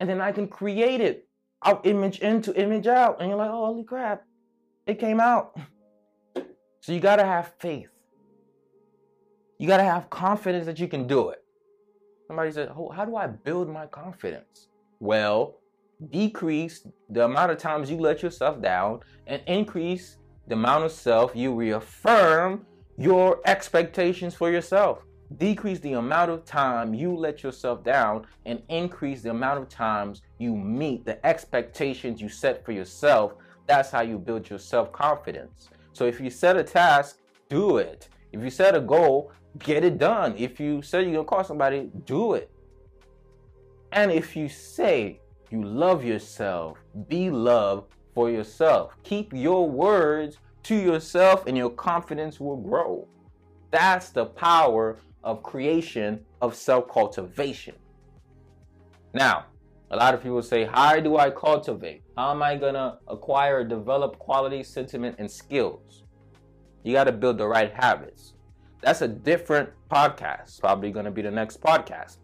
and 0.00 0.08
then 0.08 0.20
I 0.20 0.32
can 0.32 0.48
create 0.48 1.00
it. 1.00 1.28
I'll 1.62 1.80
image 1.84 2.20
in 2.20 2.42
to 2.42 2.54
image 2.54 2.86
out. 2.86 3.20
And 3.20 3.28
you're 3.28 3.38
like, 3.38 3.50
oh, 3.50 3.66
holy 3.66 3.84
crap, 3.84 4.22
it 4.86 4.98
came 4.98 5.20
out. 5.20 5.58
So 6.82 6.92
you 6.92 7.00
got 7.00 7.16
to 7.16 7.24
have 7.24 7.52
faith. 7.58 7.88
You 9.58 9.66
got 9.66 9.78
to 9.78 9.82
have 9.82 10.08
confidence 10.08 10.66
that 10.66 10.78
you 10.78 10.86
can 10.86 11.08
do 11.08 11.30
it. 11.30 11.42
Somebody 12.28 12.52
said, 12.52 12.68
how 12.68 13.04
do 13.04 13.16
I 13.16 13.26
build 13.26 13.68
my 13.68 13.86
confidence? 13.86 14.68
Well, 15.00 15.58
decrease 16.10 16.86
the 17.08 17.24
amount 17.24 17.50
of 17.50 17.58
times 17.58 17.90
you 17.90 17.96
let 17.96 18.22
yourself 18.22 18.60
down 18.60 19.00
and 19.26 19.42
increase 19.46 20.16
the 20.46 20.54
amount 20.54 20.84
of 20.84 20.92
self 20.92 21.34
you 21.34 21.54
reaffirm 21.54 22.64
your 22.98 23.40
expectations 23.44 24.34
for 24.34 24.50
yourself. 24.50 25.02
Decrease 25.38 25.80
the 25.80 25.94
amount 25.94 26.30
of 26.30 26.44
time 26.44 26.94
you 26.94 27.16
let 27.16 27.42
yourself 27.42 27.82
down 27.82 28.26
and 28.44 28.62
increase 28.68 29.22
the 29.22 29.30
amount 29.30 29.60
of 29.60 29.68
times 29.68 30.22
you 30.38 30.54
meet 30.54 31.04
the 31.04 31.24
expectations 31.26 32.20
you 32.20 32.28
set 32.28 32.64
for 32.64 32.72
yourself. 32.72 33.34
That's 33.66 33.90
how 33.90 34.02
you 34.02 34.18
build 34.18 34.48
your 34.48 34.60
self 34.60 34.92
confidence. 34.92 35.68
So 35.92 36.06
if 36.06 36.20
you 36.20 36.30
set 36.30 36.56
a 36.56 36.62
task, 36.62 37.18
do 37.48 37.78
it. 37.78 38.08
If 38.32 38.42
you 38.42 38.50
set 38.50 38.76
a 38.76 38.80
goal, 38.80 39.32
get 39.58 39.82
it 39.82 39.98
done. 39.98 40.34
If 40.36 40.60
you 40.60 40.82
say 40.82 41.02
you're 41.02 41.12
gonna 41.12 41.24
call 41.24 41.42
somebody, 41.42 41.90
do 42.04 42.34
it. 42.34 42.50
And 43.92 44.12
if 44.12 44.36
you 44.36 44.48
say 44.48 45.20
you 45.50 45.62
love 45.62 46.04
yourself, 46.04 46.78
be 47.08 47.30
love 47.30 47.86
for 48.14 48.30
yourself. 48.30 48.94
Keep 49.02 49.32
your 49.32 49.68
words 49.68 50.38
to 50.64 50.74
yourself 50.74 51.46
and 51.46 51.56
your 51.56 51.70
confidence 51.70 52.40
will 52.40 52.56
grow. 52.56 53.06
That's 53.70 54.10
the 54.10 54.26
power 54.26 54.96
of 55.22 55.42
creation 55.42 56.24
of 56.40 56.54
self 56.54 56.88
cultivation. 56.88 57.74
Now, 59.12 59.46
a 59.90 59.96
lot 59.96 60.14
of 60.14 60.22
people 60.22 60.42
say, 60.42 60.64
How 60.64 60.98
do 60.98 61.16
I 61.16 61.30
cultivate? 61.30 62.02
How 62.16 62.30
am 62.30 62.42
I 62.42 62.56
going 62.56 62.74
to 62.74 62.98
acquire, 63.06 63.62
develop 63.64 64.18
quality, 64.18 64.62
sentiment, 64.62 65.16
and 65.18 65.30
skills? 65.30 66.04
You 66.82 66.92
got 66.92 67.04
to 67.04 67.12
build 67.12 67.38
the 67.38 67.46
right 67.46 67.72
habits. 67.74 68.34
That's 68.80 69.02
a 69.02 69.08
different 69.08 69.70
podcast. 69.90 70.60
Probably 70.60 70.90
going 70.90 71.04
to 71.04 71.10
be 71.10 71.22
the 71.22 71.30
next 71.30 71.60
podcast. 71.60 72.18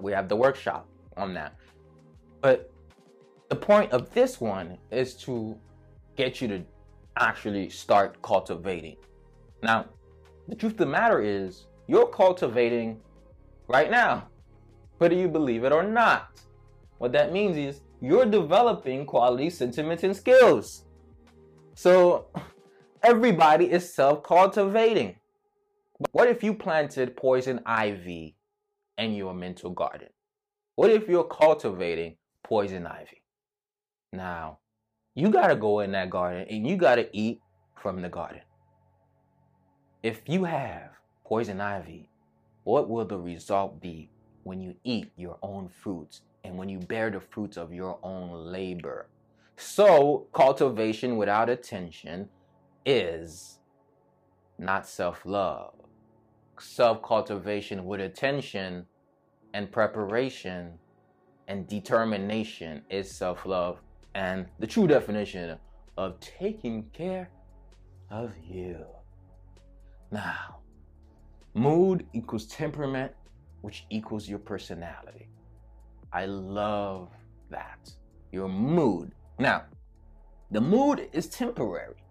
We 0.00 0.12
have 0.12 0.28
the 0.28 0.36
workshop 0.36 0.88
on 1.16 1.34
that. 1.34 1.54
But 2.42 2.70
the 3.48 3.56
point 3.56 3.92
of 3.92 4.12
this 4.12 4.40
one 4.40 4.76
is 4.90 5.14
to 5.24 5.56
get 6.16 6.40
you 6.40 6.48
to 6.48 6.64
actually 7.16 7.70
start 7.70 8.20
cultivating. 8.20 8.96
Now, 9.62 9.86
the 10.48 10.56
truth 10.56 10.72
of 10.72 10.78
the 10.78 10.86
matter 10.86 11.22
is, 11.22 11.66
you're 11.86 12.08
cultivating 12.08 13.00
right 13.68 13.90
now, 13.90 14.28
whether 14.98 15.14
you 15.14 15.28
believe 15.28 15.64
it 15.64 15.72
or 15.72 15.84
not. 15.84 16.40
What 16.98 17.12
that 17.12 17.32
means 17.32 17.56
is 17.56 17.80
you're 18.00 18.26
developing 18.26 19.06
quality, 19.06 19.48
sentiments, 19.48 20.02
and 20.02 20.16
skills. 20.16 20.84
So 21.74 22.26
everybody 23.02 23.70
is 23.70 23.92
self 23.92 24.22
cultivating. 24.24 25.16
What 26.10 26.28
if 26.28 26.42
you 26.42 26.54
planted 26.54 27.16
poison 27.16 27.60
ivy 27.64 28.34
in 28.98 29.14
your 29.14 29.32
mental 29.32 29.70
garden? 29.70 30.08
What 30.74 30.90
if 30.90 31.08
you're 31.08 31.24
cultivating 31.24 32.16
poison 32.44 32.86
ivy? 32.86 33.22
Now, 34.12 34.58
you 35.14 35.30
got 35.30 35.48
to 35.48 35.56
go 35.56 35.80
in 35.80 35.92
that 35.92 36.10
garden 36.10 36.46
and 36.48 36.66
you 36.66 36.76
got 36.76 36.96
to 36.96 37.08
eat 37.16 37.40
from 37.80 38.02
the 38.02 38.08
garden. 38.08 38.42
If 40.02 40.22
you 40.26 40.44
have 40.44 40.90
poison 41.24 41.60
ivy, 41.60 42.08
what 42.64 42.88
will 42.88 43.04
the 43.04 43.18
result 43.18 43.80
be 43.80 44.10
when 44.42 44.60
you 44.60 44.74
eat 44.84 45.12
your 45.16 45.38
own 45.42 45.68
fruits 45.68 46.22
and 46.44 46.56
when 46.56 46.68
you 46.68 46.78
bear 46.78 47.10
the 47.10 47.20
fruits 47.20 47.56
of 47.56 47.72
your 47.72 47.98
own 48.02 48.52
labor? 48.52 49.08
So, 49.56 50.26
cultivation 50.32 51.16
without 51.16 51.48
attention 51.48 52.28
is 52.84 53.58
not 54.58 54.88
self 54.88 55.24
love. 55.24 55.74
Self 56.58 57.02
cultivation 57.02 57.84
with 57.84 58.00
attention 58.00 58.86
and 59.54 59.70
preparation 59.70 60.78
and 61.52 61.68
determination 61.68 62.80
is 62.88 63.10
self 63.10 63.44
love 63.44 63.78
and 64.14 64.46
the 64.58 64.66
true 64.66 64.86
definition 64.86 65.58
of 65.98 66.18
taking 66.18 66.84
care 66.94 67.28
of 68.10 68.32
you. 68.42 68.86
Now, 70.10 70.60
mood 71.52 72.06
equals 72.14 72.46
temperament, 72.46 73.12
which 73.60 73.84
equals 73.90 74.26
your 74.26 74.38
personality. 74.38 75.28
I 76.10 76.24
love 76.24 77.10
that. 77.50 77.90
Your 78.32 78.48
mood. 78.48 79.12
Now, 79.38 79.64
the 80.52 80.60
mood 80.60 81.10
is 81.12 81.26
temporary. 81.26 82.02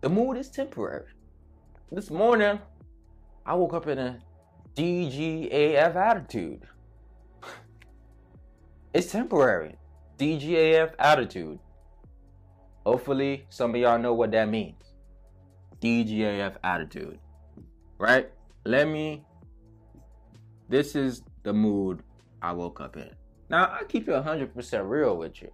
The 0.00 0.08
mood 0.08 0.36
is 0.38 0.50
temporary. 0.50 1.12
This 1.92 2.10
morning, 2.10 2.58
I 3.46 3.54
woke 3.54 3.74
up 3.74 3.86
in 3.86 3.98
a 3.98 4.18
DGAF 4.74 5.94
attitude. 5.94 6.66
It's 8.94 9.10
temporary. 9.10 9.76
DGAF 10.18 10.92
attitude. 10.98 11.58
Hopefully, 12.84 13.46
some 13.48 13.74
of 13.74 13.80
y'all 13.80 13.98
know 13.98 14.12
what 14.12 14.32
that 14.32 14.48
means. 14.48 14.82
DGAF 15.80 16.56
attitude. 16.62 17.18
Right? 17.98 18.30
Let 18.64 18.88
me. 18.88 19.24
This 20.68 20.94
is 20.94 21.22
the 21.42 21.52
mood 21.52 22.02
I 22.42 22.52
woke 22.52 22.80
up 22.80 22.96
in. 22.96 23.10
Now, 23.48 23.72
I 23.72 23.84
keep 23.84 24.08
it 24.08 24.12
100% 24.12 24.88
real 24.88 25.16
with 25.16 25.40
you. 25.40 25.50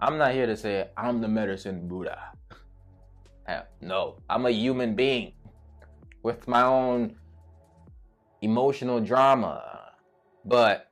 I'm 0.00 0.18
not 0.18 0.32
here 0.32 0.46
to 0.46 0.56
say 0.56 0.88
I'm 0.96 1.20
the 1.20 1.28
medicine 1.28 1.88
Buddha. 1.88 2.32
no, 3.80 4.16
I'm 4.28 4.46
a 4.46 4.50
human 4.50 4.94
being 4.94 5.32
with 6.22 6.46
my 6.46 6.62
own 6.62 7.16
emotional 8.42 9.00
drama. 9.00 9.92
But 10.44 10.89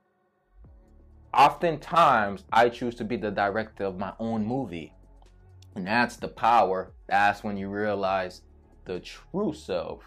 oftentimes 1.35 2.45
I 2.53 2.69
choose 2.69 2.95
to 2.97 3.05
be 3.05 3.17
the 3.17 3.31
director 3.31 3.85
of 3.85 3.99
my 3.99 4.13
own 4.19 4.47
movie. 4.47 4.93
And 5.75 5.87
that's 5.87 6.17
the 6.17 6.29
power. 6.29 6.93
That's 7.09 7.45
when 7.45 7.57
you 7.57 7.69
realize 7.69 8.43
the 8.85 9.01
true 9.01 9.53
self 9.53 10.03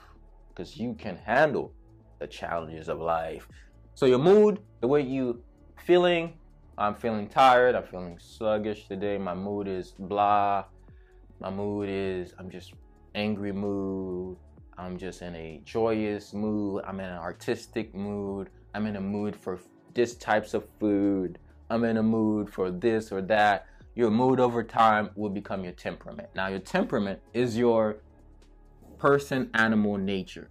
because 0.49 0.77
you 0.77 0.93
can 0.95 1.17
handle 1.17 1.73
the 2.19 2.27
challenges 2.27 2.89
of 2.89 2.99
life. 2.99 3.47
So 3.95 4.05
your 4.05 4.19
mood, 4.19 4.59
the 4.81 4.87
way 4.87 5.01
you 5.01 5.41
feeling, 5.85 6.33
I'm 6.77 6.95
feeling 6.95 7.27
tired, 7.27 7.75
I'm 7.75 7.83
feeling 7.83 8.17
sluggish 8.19 8.87
today. 8.87 9.17
My 9.17 9.35
mood 9.35 9.67
is 9.67 9.91
blah. 9.91 10.65
My 11.39 11.49
mood 11.49 11.89
is 11.89 12.33
I'm 12.37 12.49
just 12.49 12.73
angry 13.15 13.51
mood. 13.51 14.37
I'm 14.77 14.97
just 14.97 15.21
in 15.21 15.35
a 15.35 15.61
joyous 15.63 16.33
mood. 16.33 16.83
I'm 16.87 16.99
in 16.99 17.05
an 17.05 17.17
artistic 17.17 17.93
mood. 17.93 18.49
I'm 18.73 18.87
in 18.87 18.95
a 18.95 19.01
mood 19.01 19.35
for 19.35 19.59
this 19.93 20.15
types 20.15 20.53
of 20.53 20.65
food. 20.79 21.39
I'm 21.69 21.83
in 21.83 21.97
a 21.97 22.03
mood 22.03 22.49
for 22.49 22.71
this 22.71 23.11
or 23.11 23.21
that. 23.23 23.67
Your 23.95 24.09
mood 24.09 24.39
over 24.39 24.63
time 24.63 25.09
will 25.15 25.29
become 25.29 25.63
your 25.63 25.73
temperament. 25.73 26.29
Now, 26.35 26.47
your 26.47 26.59
temperament 26.59 27.19
is 27.33 27.57
your 27.57 27.97
person 28.97 29.49
animal 29.53 29.97
nature. 29.97 30.49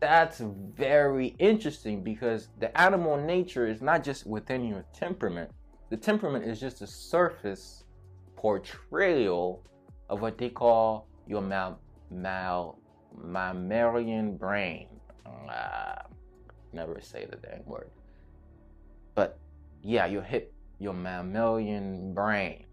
That's 0.00 0.40
very 0.40 1.34
interesting 1.38 2.02
because 2.02 2.48
the 2.58 2.76
animal 2.80 3.16
nature 3.16 3.66
is 3.66 3.80
not 3.82 4.04
just 4.04 4.26
within 4.26 4.64
your 4.64 4.84
temperament. 4.92 5.50
The 5.90 5.96
temperament 5.96 6.44
is 6.44 6.60
just 6.60 6.82
a 6.82 6.86
surface 6.86 7.84
portrayal 8.36 9.64
of 10.08 10.20
what 10.20 10.38
they 10.38 10.48
call 10.48 11.06
your 11.26 11.42
mal, 11.42 11.78
mal 12.10 12.78
mammalian 13.16 14.36
brain. 14.36 14.88
Uh, 15.26 15.94
never 16.72 17.00
say 17.00 17.26
the 17.30 17.36
dang 17.36 17.62
word. 17.64 17.90
But 19.14 19.38
yeah, 19.82 20.06
your 20.06 20.22
hip, 20.22 20.52
your 20.78 20.94
mammalian 20.94 22.14
brain, 22.14 22.64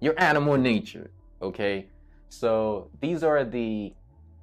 your 0.00 0.14
animal 0.18 0.56
nature. 0.56 1.10
Okay, 1.42 1.88
so 2.28 2.90
these 3.00 3.22
are 3.22 3.44
the 3.44 3.92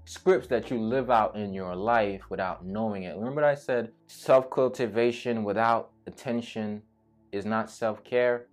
scripts 0.05 0.47
that 0.47 0.69
you 0.69 0.79
live 0.79 1.09
out 1.09 1.35
in 1.35 1.53
your 1.53 1.75
life 1.75 2.21
without 2.29 2.65
knowing 2.65 3.03
it. 3.03 3.15
Remember, 3.15 3.43
I 3.43 3.55
said 3.55 3.91
self 4.07 4.49
cultivation 4.49 5.43
without 5.43 5.91
attention 6.07 6.81
is 7.31 7.45
not 7.45 7.69
self 7.69 8.03
care? 8.03 8.47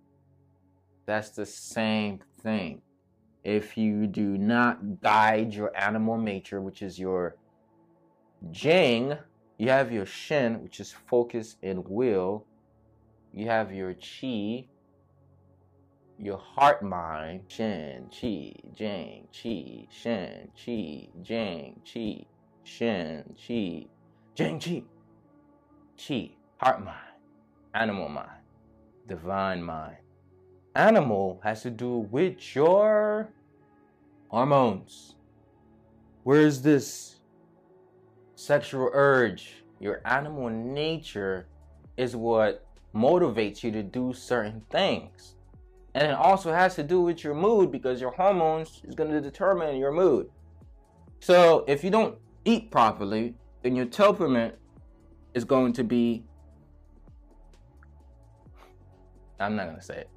That's 1.05 1.29
the 1.29 1.45
same 1.45 2.19
thing. 2.41 2.81
If 3.43 3.77
you 3.77 4.07
do 4.07 4.37
not 4.37 5.01
guide 5.01 5.53
your 5.53 5.75
animal 5.75 6.17
nature, 6.17 6.61
which 6.61 6.81
is 6.81 6.99
your 6.99 7.35
Jing, 8.51 9.17
you 9.61 9.69
have 9.69 9.91
your 9.91 10.07
Shen, 10.07 10.63
which 10.63 10.79
is 10.81 10.93
focus 11.09 11.57
and 11.63 11.85
will. 11.87 12.47
You 13.33 13.47
have 13.47 13.73
your 13.73 13.95
chi, 13.95 14.69
your 16.17 16.39
heart 16.39 16.83
mind, 16.83 17.45
Shen, 17.49 18.09
chi, 18.11 18.53
Jing, 18.73 19.29
chi, 19.33 19.87
Shen, 19.91 20.49
chi, 20.57 21.09
Jing, 21.21 21.81
chi, 21.91 22.27
Shen, 22.63 23.35
chi, 23.47 23.87
Jing, 24.37 24.59
chi. 24.59 24.83
Chi, 25.97 26.37
heart 26.61 26.83
mind, 26.83 26.97
animal 27.75 28.09
mind, 28.09 28.29
divine 29.07 29.63
mind. 29.63 29.97
Animal 30.75 31.41
has 31.43 31.63
to 31.63 31.71
do 31.71 31.97
with 31.97 32.55
your 32.55 33.35
hormones. 34.29 35.15
Where's 36.23 36.63
this 36.63 37.20
sexual 38.41 38.89
urge, 38.93 39.63
your 39.79 40.01
animal 40.05 40.49
nature 40.49 41.47
is 41.97 42.15
what 42.15 42.65
motivates 42.93 43.63
you 43.63 43.71
to 43.71 43.83
do 43.83 44.13
certain 44.13 44.61
things. 44.71 45.35
And 45.93 46.07
it 46.07 46.13
also 46.13 46.51
has 46.51 46.75
to 46.75 46.83
do 46.83 47.01
with 47.01 47.23
your 47.23 47.35
mood 47.35 47.71
because 47.71 48.01
your 48.01 48.11
hormones 48.11 48.81
is 48.83 48.95
going 48.95 49.11
to 49.11 49.21
determine 49.21 49.75
your 49.77 49.91
mood. 49.91 50.29
So 51.19 51.65
if 51.67 51.83
you 51.83 51.91
don't 51.91 52.17
eat 52.45 52.71
properly, 52.71 53.35
then 53.61 53.75
your 53.75 53.85
temperament 53.85 54.55
is 55.33 55.43
going 55.43 55.73
to 55.73 55.83
be. 55.83 56.23
I'm 59.39 59.55
not 59.55 59.65
going 59.67 59.77
to 59.77 59.83
say 59.83 59.97
it. 59.97 60.09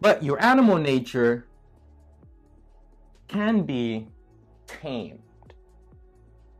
But 0.00 0.22
your 0.22 0.42
animal 0.42 0.78
nature 0.78 1.46
can 3.28 3.62
be 3.62 4.08
tamed. 4.66 5.20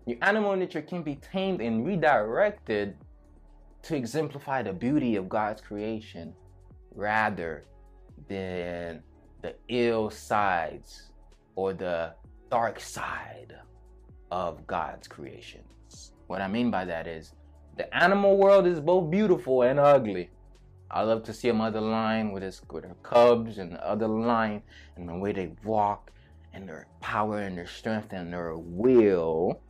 Your 0.07 0.19
animal 0.21 0.55
nature 0.55 0.83
can 0.83 1.03
be 1.03 1.17
tamed 1.17 1.63
and 1.63 1.87
redirected 1.87 2.97
to 3.83 3.97
exemplify 3.97 4.63
the 4.63 4.73
beauty 4.73 5.17
of 5.17 5.31
God's 5.31 5.63
creation 5.63 6.35
rather 6.95 7.65
than 8.29 9.03
the 9.41 9.55
ill 9.69 10.11
sides 10.11 11.11
or 11.57 11.73
the 11.73 12.13
dark 12.51 12.81
side 12.81 13.57
of 14.31 14.67
God's 14.67 15.09
creations. 15.09 16.13
What 16.27 16.43
I 16.43 16.49
mean 16.49 16.71
by 16.71 16.85
that 16.85 17.07
is 17.07 17.33
the 17.77 17.95
animal 17.97 18.37
world 18.37 18.67
is 18.67 18.81
both 18.81 19.11
beautiful 19.11 19.63
and 19.63 19.81
ugly. 19.81 20.29
I 20.91 21.03
love 21.03 21.25
to 21.25 21.33
see 21.33 21.49
a 21.49 21.55
mother 21.55 21.81
lion 21.81 22.31
with, 22.33 22.43
his, 22.43 22.61
with 22.71 22.85
her 22.85 22.97
cubs 23.03 23.57
and 23.57 23.73
the 23.73 23.87
other 23.87 24.07
lion 24.07 24.63
and 24.97 25.09
the 25.09 25.17
way 25.17 25.33
they 25.33 25.53
walk 25.65 26.11
and 26.53 26.69
their 26.69 26.87
power 27.01 27.41
and 27.41 27.57
their 27.57 27.67
strength 27.67 28.13
and 28.13 28.33
their 28.33 28.55
will 28.57 29.61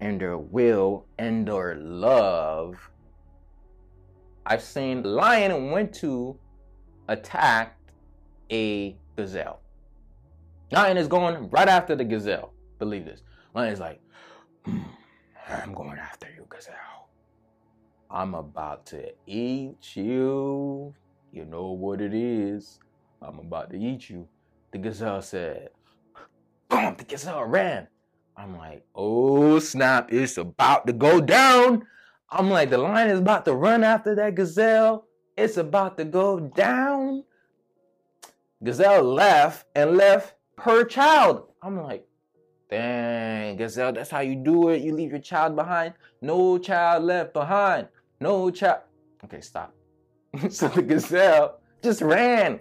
and 0.00 0.20
their 0.20 0.38
will 0.38 1.06
and 1.18 1.46
their 1.48 1.74
love 1.76 2.90
I've 4.50 4.62
seen 4.62 5.02
lion 5.02 5.70
went 5.70 5.92
to 5.96 6.34
attack 7.08 7.78
a 8.50 8.96
gazelle. 9.14 9.60
Lion 10.72 10.96
is 10.96 11.06
going 11.06 11.50
right 11.50 11.68
after 11.68 11.94
the 11.94 12.04
gazelle. 12.04 12.54
Believe 12.78 13.04
this. 13.04 13.22
Lion 13.54 13.74
is 13.74 13.78
like, 13.78 14.00
hmm, 14.64 14.78
I'm 15.50 15.74
going 15.74 15.98
after 15.98 16.28
you, 16.34 16.46
gazelle. 16.48 17.10
I'm 18.10 18.34
about 18.34 18.86
to 18.86 19.12
eat 19.26 19.94
you. 19.94 20.94
You 21.30 21.44
know 21.44 21.72
what 21.72 22.00
it 22.00 22.14
is. 22.14 22.80
I'm 23.20 23.38
about 23.40 23.68
to 23.70 23.76
eat 23.76 24.08
you. 24.08 24.26
The 24.72 24.78
gazelle 24.78 25.20
said, 25.20 25.68
Boom! 26.70 26.94
The 26.96 27.04
gazelle 27.04 27.44
ran. 27.44 27.88
I'm 28.38 28.56
like, 28.56 28.86
oh 28.94 29.58
snap, 29.58 30.12
it's 30.12 30.38
about 30.38 30.86
to 30.86 30.92
go 30.92 31.20
down. 31.20 31.84
I'm 32.30 32.48
like, 32.48 32.70
the 32.70 32.78
lion 32.78 33.10
is 33.10 33.18
about 33.18 33.44
to 33.46 33.54
run 33.54 33.82
after 33.82 34.14
that 34.14 34.36
gazelle. 34.36 35.06
It's 35.36 35.56
about 35.56 35.98
to 35.98 36.04
go 36.04 36.38
down. 36.38 37.24
Gazelle 38.62 39.02
left 39.02 39.66
and 39.74 39.96
left 39.96 40.34
her 40.58 40.84
child. 40.84 41.48
I'm 41.62 41.82
like, 41.82 42.06
dang, 42.70 43.56
Gazelle, 43.56 43.92
that's 43.92 44.10
how 44.10 44.20
you 44.20 44.36
do 44.36 44.68
it. 44.68 44.82
You 44.82 44.94
leave 44.94 45.10
your 45.10 45.20
child 45.20 45.56
behind. 45.56 45.94
No 46.20 46.58
child 46.58 47.04
left 47.04 47.32
behind. 47.32 47.88
No 48.20 48.50
child. 48.50 48.82
Okay, 49.24 49.40
stop. 49.40 49.74
so 50.48 50.68
the 50.68 50.82
gazelle 50.82 51.58
just 51.82 52.02
ran. 52.02 52.60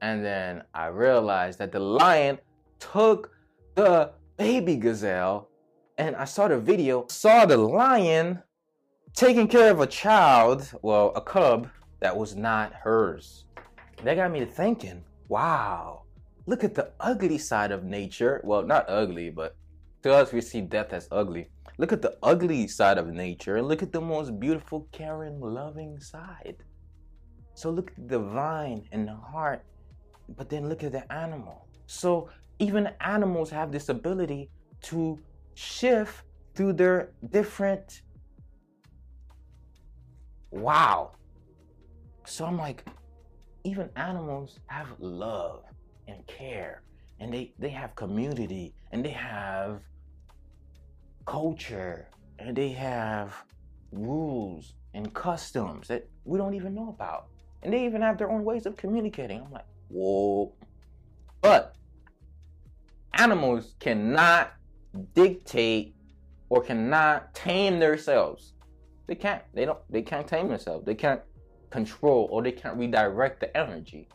And 0.00 0.24
then 0.24 0.62
I 0.72 0.86
realized 0.86 1.58
that 1.58 1.72
the 1.72 1.80
lion 1.80 2.38
took 2.78 3.32
the 3.74 4.12
baby 4.36 4.76
gazelle. 4.76 5.48
And 5.98 6.14
I 6.16 6.24
saw 6.24 6.48
the 6.48 6.58
video, 6.58 7.06
saw 7.08 7.46
the 7.46 7.56
lion 7.56 8.42
taking 9.14 9.48
care 9.48 9.70
of 9.70 9.80
a 9.80 9.86
child, 9.86 10.70
well, 10.82 11.12
a 11.16 11.20
cub 11.20 11.70
that 12.00 12.16
was 12.16 12.36
not 12.36 12.74
hers. 12.74 13.46
That 14.04 14.16
got 14.16 14.30
me 14.30 14.40
to 14.40 14.46
thinking, 14.46 15.02
wow, 15.28 16.02
look 16.44 16.64
at 16.64 16.74
the 16.74 16.92
ugly 17.00 17.38
side 17.38 17.72
of 17.72 17.84
nature. 17.84 18.42
Well, 18.44 18.62
not 18.62 18.84
ugly, 18.88 19.30
but 19.30 19.56
to 20.02 20.12
us, 20.12 20.32
we 20.32 20.42
see 20.42 20.60
death 20.60 20.92
as 20.92 21.08
ugly. 21.10 21.48
Look 21.78 21.92
at 21.92 22.02
the 22.02 22.16
ugly 22.22 22.68
side 22.68 22.98
of 22.98 23.08
nature 23.08 23.56
and 23.56 23.66
look 23.66 23.82
at 23.82 23.92
the 23.92 24.00
most 24.00 24.38
beautiful, 24.38 24.86
caring, 24.92 25.40
loving 25.40 25.98
side. 25.98 26.56
So 27.54 27.70
look 27.70 27.92
at 27.96 28.08
the 28.08 28.18
vine 28.18 28.86
and 28.92 29.08
the 29.08 29.14
heart, 29.14 29.64
but 30.36 30.50
then 30.50 30.68
look 30.68 30.84
at 30.84 30.92
the 30.92 31.10
animal. 31.10 31.66
So 31.86 32.28
even 32.58 32.90
animals 33.00 33.50
have 33.50 33.72
this 33.72 33.88
ability 33.88 34.50
to 34.82 35.18
shift 35.54 36.22
through 36.54 36.72
their 36.72 37.10
different 37.30 38.02
wow. 40.50 41.12
So 42.24 42.44
I'm 42.44 42.58
like, 42.58 42.84
even 43.64 43.90
animals 43.96 44.58
have 44.66 44.88
love 44.98 45.64
and 46.08 46.26
care, 46.26 46.82
and 47.20 47.32
they, 47.32 47.52
they 47.58 47.68
have 47.68 47.94
community, 47.94 48.74
and 48.92 49.04
they 49.04 49.10
have 49.10 49.80
culture, 51.26 52.08
and 52.38 52.56
they 52.56 52.70
have 52.70 53.34
rules 53.92 54.74
and 54.94 55.12
customs 55.14 55.88
that 55.88 56.08
we 56.24 56.38
don't 56.38 56.54
even 56.54 56.74
know 56.74 56.88
about. 56.88 57.26
And 57.62 57.72
they 57.72 57.84
even 57.84 58.02
have 58.02 58.18
their 58.18 58.30
own 58.30 58.44
ways 58.44 58.66
of 58.66 58.76
communicating. 58.76 59.40
I'm 59.42 59.50
like, 59.50 59.64
whoa. 59.88 60.52
But 61.40 61.75
animals 63.20 63.74
cannot 63.80 64.52
dictate 65.14 65.94
or 66.48 66.62
cannot 66.62 67.34
tame 67.34 67.78
themselves. 67.78 68.54
They 69.06 69.14
can't. 69.14 69.42
They 69.54 69.64
don't. 69.64 69.78
They 69.90 70.02
can't 70.02 70.26
tame 70.26 70.48
themselves. 70.48 70.84
They 70.84 70.94
can't 70.94 71.20
control 71.70 72.28
or 72.30 72.42
they 72.42 72.52
can't 72.52 72.76
redirect 72.76 73.40
the 73.40 73.56
energy. 73.56 74.08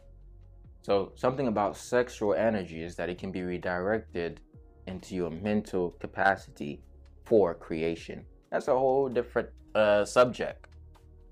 So 0.82 1.12
something 1.16 1.48
about 1.48 1.78
sexual 1.78 2.34
energy 2.34 2.82
is 2.82 2.96
that 2.96 3.10
it 3.10 3.18
can 3.18 3.32
be 3.32 3.44
redirected 3.44 4.42
into 4.88 5.16
your 5.16 5.30
mental 5.30 5.92
capacity 6.00 6.82
for 7.26 7.54
creation. 7.54 8.26
That's 8.52 8.68
a 8.68 8.74
whole 8.74 9.08
different 9.08 9.50
uh, 9.76 10.06
subject. 10.06 10.68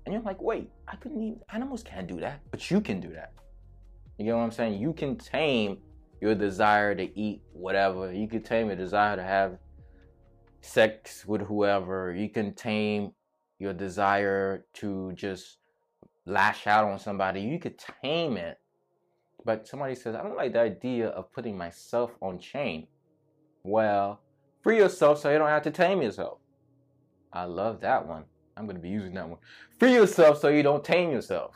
And 0.06 0.14
you're 0.14 0.22
like, 0.22 0.40
wait, 0.40 0.70
I 0.88 0.96
couldn't 0.96 1.22
even. 1.22 1.40
Animals 1.52 1.82
can't 1.82 2.06
do 2.06 2.20
that, 2.20 2.40
but 2.50 2.70
you 2.70 2.80
can 2.80 3.00
do 3.00 3.12
that. 3.12 3.32
You 4.18 4.26
get 4.26 4.34
what 4.34 4.42
I'm 4.42 4.50
saying? 4.50 4.80
You 4.80 4.92
can 4.92 5.16
tame 5.16 5.78
your 6.20 6.34
desire 6.34 6.94
to 6.94 7.18
eat 7.18 7.42
whatever. 7.52 8.12
You 8.12 8.28
can 8.28 8.42
tame 8.42 8.66
your 8.68 8.76
desire 8.76 9.16
to 9.16 9.22
have 9.22 9.58
sex 10.60 11.24
with 11.26 11.42
whoever. 11.42 12.14
You 12.14 12.28
can 12.28 12.54
tame 12.54 13.12
your 13.58 13.72
desire 13.72 14.64
to 14.74 15.12
just 15.12 15.58
lash 16.26 16.66
out 16.66 16.84
on 16.84 16.98
somebody, 16.98 17.40
you 17.40 17.58
could 17.58 17.80
tame 18.02 18.36
it. 18.36 18.58
But 19.44 19.66
somebody 19.66 19.94
says, 19.94 20.14
I 20.14 20.22
don't 20.22 20.36
like 20.36 20.52
the 20.52 20.60
idea 20.60 21.08
of 21.08 21.32
putting 21.32 21.56
myself 21.56 22.12
on 22.20 22.38
chain. 22.38 22.86
Well, 23.62 24.20
free 24.62 24.78
yourself 24.78 25.20
so 25.20 25.30
you 25.30 25.38
don't 25.38 25.48
have 25.48 25.62
to 25.62 25.70
tame 25.70 26.02
yourself. 26.02 26.38
I 27.32 27.44
love 27.44 27.80
that 27.80 28.06
one. 28.06 28.24
I'm 28.56 28.64
going 28.64 28.76
to 28.76 28.82
be 28.82 28.90
using 28.90 29.14
that 29.14 29.28
one. 29.28 29.38
Free 29.78 29.94
yourself 29.94 30.40
so 30.40 30.48
you 30.48 30.62
don't 30.62 30.84
tame 30.84 31.10
yourself. 31.10 31.54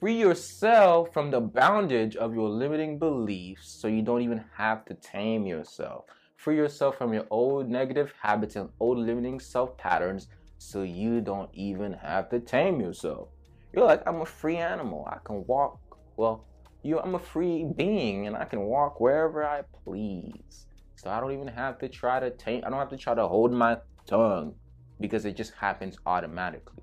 Free 0.00 0.14
yourself 0.16 1.12
from 1.12 1.32
the 1.32 1.40
bondage 1.40 2.14
of 2.14 2.32
your 2.32 2.48
limiting 2.48 3.00
beliefs 3.00 3.68
so 3.68 3.88
you 3.88 4.00
don't 4.00 4.22
even 4.22 4.44
have 4.56 4.84
to 4.84 4.94
tame 4.94 5.44
yourself. 5.44 6.04
Free 6.36 6.54
yourself 6.54 6.96
from 6.96 7.12
your 7.12 7.26
old 7.30 7.68
negative 7.68 8.12
habits 8.22 8.54
and 8.54 8.68
old 8.78 8.98
limiting 8.98 9.40
self 9.40 9.76
patterns 9.76 10.28
so 10.58 10.82
you 10.82 11.20
don't 11.20 11.50
even 11.52 11.92
have 11.94 12.30
to 12.30 12.38
tame 12.38 12.80
yourself. 12.80 13.30
You're 13.72 13.86
like, 13.86 14.06
I'm 14.06 14.20
a 14.20 14.24
free 14.24 14.58
animal. 14.58 15.04
I 15.10 15.18
can 15.24 15.44
walk. 15.48 15.80
Well, 16.16 16.44
you, 16.84 17.00
I'm 17.00 17.16
a 17.16 17.18
free 17.18 17.66
being, 17.76 18.28
and 18.28 18.36
I 18.36 18.44
can 18.44 18.60
walk 18.60 19.00
wherever 19.00 19.44
I 19.44 19.62
please. 19.82 20.66
So 20.94 21.10
I 21.10 21.18
don't 21.18 21.32
even 21.32 21.48
have 21.48 21.76
to 21.80 21.88
try 21.88 22.20
to 22.20 22.30
tame. 22.30 22.62
I 22.64 22.70
don't 22.70 22.78
have 22.78 22.90
to 22.90 22.96
try 22.96 23.14
to 23.14 23.26
hold 23.26 23.52
my 23.52 23.78
tongue 24.06 24.54
because 25.00 25.24
it 25.24 25.36
just 25.36 25.54
happens 25.54 25.98
automatically. 26.06 26.77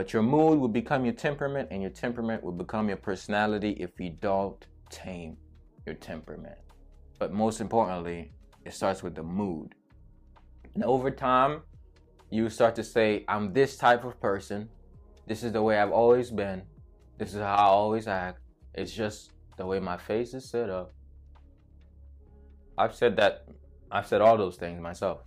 But 0.00 0.14
your 0.14 0.22
mood 0.22 0.58
will 0.58 0.68
become 0.68 1.04
your 1.04 1.12
temperament, 1.12 1.68
and 1.70 1.82
your 1.82 1.90
temperament 1.90 2.42
will 2.42 2.52
become 2.52 2.88
your 2.88 2.96
personality 2.96 3.72
if 3.72 4.00
you 4.00 4.08
don't 4.08 4.66
tame 4.88 5.36
your 5.84 5.94
temperament. 5.94 6.56
But 7.18 7.34
most 7.34 7.60
importantly, 7.60 8.32
it 8.64 8.72
starts 8.72 9.02
with 9.02 9.14
the 9.14 9.22
mood. 9.22 9.74
And 10.74 10.82
over 10.84 11.10
time, 11.10 11.60
you 12.30 12.48
start 12.48 12.74
to 12.76 12.82
say, 12.82 13.26
I'm 13.28 13.52
this 13.52 13.76
type 13.76 14.04
of 14.04 14.18
person. 14.22 14.70
This 15.26 15.42
is 15.42 15.52
the 15.52 15.60
way 15.60 15.76
I've 15.76 15.92
always 15.92 16.30
been. 16.30 16.62
This 17.18 17.34
is 17.34 17.42
how 17.42 17.56
I 17.56 17.64
always 17.64 18.08
act. 18.08 18.40
It's 18.72 18.92
just 18.92 19.32
the 19.58 19.66
way 19.66 19.80
my 19.80 19.98
face 19.98 20.32
is 20.32 20.48
set 20.48 20.70
up. 20.70 20.94
I've 22.78 22.94
said 22.94 23.16
that, 23.16 23.44
I've 23.92 24.06
said 24.06 24.22
all 24.22 24.38
those 24.38 24.56
things 24.56 24.80
myself. 24.80 25.24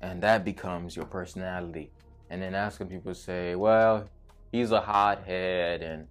And 0.00 0.20
that 0.24 0.44
becomes 0.44 0.96
your 0.96 1.06
personality. 1.06 1.92
And 2.30 2.42
then 2.42 2.54
asking 2.54 2.88
people 2.88 3.14
say, 3.14 3.54
well, 3.54 4.08
he's 4.52 4.70
a 4.70 4.80
hothead 4.80 5.82
and 5.82 6.06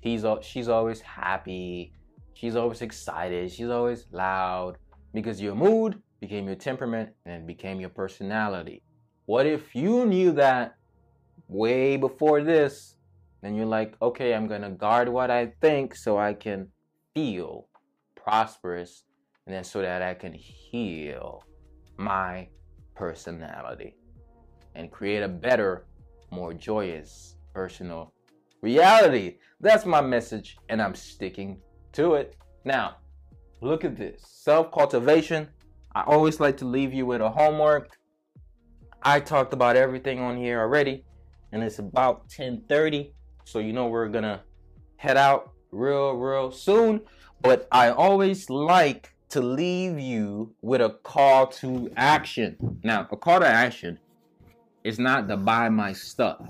he's 0.00 0.24
she's 0.42 0.68
always 0.68 1.00
happy. 1.00 1.92
She's 2.34 2.56
always 2.56 2.82
excited. 2.82 3.50
She's 3.50 3.68
always 3.68 4.06
loud 4.12 4.78
because 5.12 5.40
your 5.40 5.54
mood 5.54 6.00
became 6.20 6.46
your 6.46 6.54
temperament 6.54 7.10
and 7.26 7.46
became 7.46 7.80
your 7.80 7.90
personality. 7.90 8.82
What 9.26 9.46
if 9.46 9.74
you 9.74 10.06
knew 10.06 10.32
that 10.32 10.76
way 11.48 11.96
before 11.96 12.42
this? 12.42 12.96
Then 13.42 13.54
you're 13.54 13.66
like, 13.66 13.94
okay, 14.00 14.34
I'm 14.34 14.48
to 14.48 14.70
guard 14.70 15.08
what 15.08 15.30
I 15.30 15.52
think 15.60 15.94
so 15.94 16.18
I 16.18 16.34
can 16.34 16.68
feel 17.14 17.68
prosperous 18.16 19.04
and 19.46 19.54
then 19.54 19.64
so 19.64 19.80
that 19.80 20.02
I 20.02 20.14
can 20.14 20.32
heal 20.32 21.42
my 21.96 22.48
personality 22.94 23.97
and 24.78 24.90
create 24.92 25.22
a 25.22 25.28
better, 25.28 25.84
more 26.30 26.54
joyous 26.54 27.34
personal 27.52 28.14
reality. 28.62 29.38
That's 29.60 29.84
my 29.84 30.00
message, 30.00 30.56
and 30.68 30.80
I'm 30.80 30.94
sticking 30.94 31.60
to 31.92 32.14
it. 32.14 32.36
Now, 32.64 32.96
look 33.60 33.84
at 33.84 33.96
this 33.96 34.22
self 34.24 34.72
cultivation. 34.72 35.48
I 35.94 36.04
always 36.06 36.38
like 36.38 36.56
to 36.58 36.64
leave 36.64 36.94
you 36.94 37.06
with 37.06 37.20
a 37.20 37.28
homework. 37.28 37.98
I 39.02 39.20
talked 39.20 39.52
about 39.52 39.76
everything 39.76 40.20
on 40.20 40.36
here 40.36 40.60
already, 40.60 41.04
and 41.52 41.62
it's 41.62 41.80
about 41.80 42.28
10:30, 42.28 43.12
so 43.44 43.58
you 43.58 43.72
know 43.72 43.88
we're 43.88 44.08
gonna 44.08 44.42
head 44.96 45.16
out 45.16 45.52
real, 45.72 46.12
real 46.12 46.52
soon. 46.52 47.00
But 47.40 47.66
I 47.72 47.90
always 47.90 48.48
like 48.48 49.12
to 49.30 49.40
leave 49.40 49.98
you 49.98 50.54
with 50.62 50.80
a 50.80 50.90
call 51.02 51.48
to 51.48 51.90
action. 51.96 52.56
Now, 52.84 53.06
a 53.10 53.16
call 53.16 53.40
to 53.40 53.46
action 53.46 53.98
is 54.88 54.98
not 54.98 55.28
to 55.28 55.36
buy 55.36 55.68
my 55.68 55.92
stuff. 55.92 56.48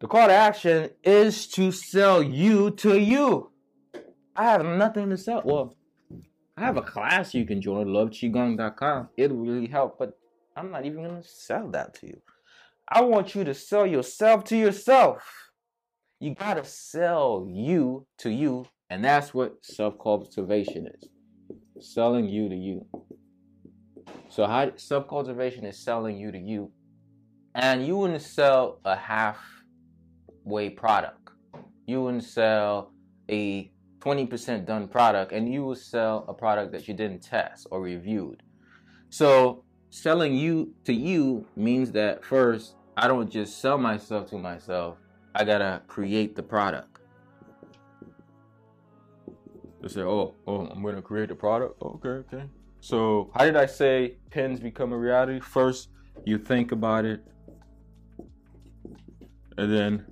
The 0.00 0.06
call 0.06 0.28
to 0.28 0.34
action 0.34 0.90
is 1.02 1.46
to 1.48 1.72
sell 1.72 2.22
you 2.22 2.72
to 2.72 3.00
you. 3.00 3.50
I 4.36 4.44
have 4.50 4.66
nothing 4.66 5.08
to 5.08 5.16
sell. 5.16 5.40
Well, 5.46 5.74
I 6.58 6.60
have 6.60 6.76
a 6.76 6.82
class 6.82 7.32
you 7.32 7.46
can 7.46 7.62
join, 7.62 7.86
loveqigong.com. 7.86 9.08
It'll 9.16 9.38
really 9.38 9.66
help, 9.66 9.98
but 9.98 10.18
I'm 10.54 10.70
not 10.70 10.84
even 10.84 11.02
going 11.02 11.22
to 11.22 11.26
sell 11.26 11.70
that 11.70 11.94
to 12.00 12.06
you. 12.08 12.20
I 12.86 13.00
want 13.00 13.34
you 13.34 13.42
to 13.44 13.54
sell 13.54 13.86
yourself 13.86 14.44
to 14.44 14.56
yourself. 14.58 15.50
You 16.20 16.34
got 16.34 16.54
to 16.54 16.64
sell 16.64 17.48
you 17.50 18.06
to 18.18 18.28
you, 18.28 18.66
and 18.90 19.02
that's 19.02 19.32
what 19.32 19.64
self 19.64 19.98
cultivation 19.98 20.86
is 20.86 21.08
selling 21.80 22.28
you 22.28 22.50
to 22.50 22.56
you. 22.56 22.84
So, 24.28 24.46
how 24.46 24.72
self 24.76 25.08
cultivation 25.08 25.64
is 25.64 25.78
selling 25.78 26.16
you 26.16 26.32
to 26.32 26.38
you, 26.38 26.70
and 27.54 27.86
you 27.86 27.96
wouldn't 27.96 28.22
sell 28.22 28.80
a 28.84 28.96
halfway 28.96 30.70
product. 30.70 31.30
You 31.86 32.02
wouldn't 32.02 32.24
sell 32.24 32.92
a 33.30 33.70
20% 34.00 34.66
done 34.66 34.88
product, 34.88 35.32
and 35.32 35.52
you 35.52 35.64
would 35.64 35.78
sell 35.78 36.24
a 36.28 36.34
product 36.34 36.72
that 36.72 36.86
you 36.86 36.94
didn't 36.94 37.20
test 37.20 37.66
or 37.70 37.80
reviewed. 37.80 38.42
So, 39.10 39.64
selling 39.90 40.34
you 40.34 40.74
to 40.84 40.92
you 40.92 41.46
means 41.56 41.92
that 41.92 42.24
first, 42.24 42.74
I 42.96 43.08
don't 43.08 43.30
just 43.30 43.60
sell 43.60 43.78
myself 43.78 44.30
to 44.30 44.38
myself, 44.38 44.98
I 45.34 45.44
gotta 45.44 45.82
create 45.86 46.34
the 46.34 46.42
product. 46.42 47.00
They 49.80 49.88
say, 49.88 50.00
oh, 50.00 50.34
oh, 50.46 50.66
I'm 50.66 50.82
gonna 50.82 51.02
create 51.02 51.28
the 51.28 51.34
product. 51.34 51.80
Okay, 51.80 52.08
okay. 52.08 52.44
So, 52.80 53.30
how 53.34 53.44
did 53.44 53.56
I 53.56 53.66
say 53.66 54.16
pins 54.30 54.60
become 54.60 54.92
a 54.92 54.98
reality? 54.98 55.40
First, 55.40 55.88
you 56.24 56.38
think 56.38 56.72
about 56.72 57.04
it, 57.04 57.20
and 59.58 59.72
then 59.72 60.06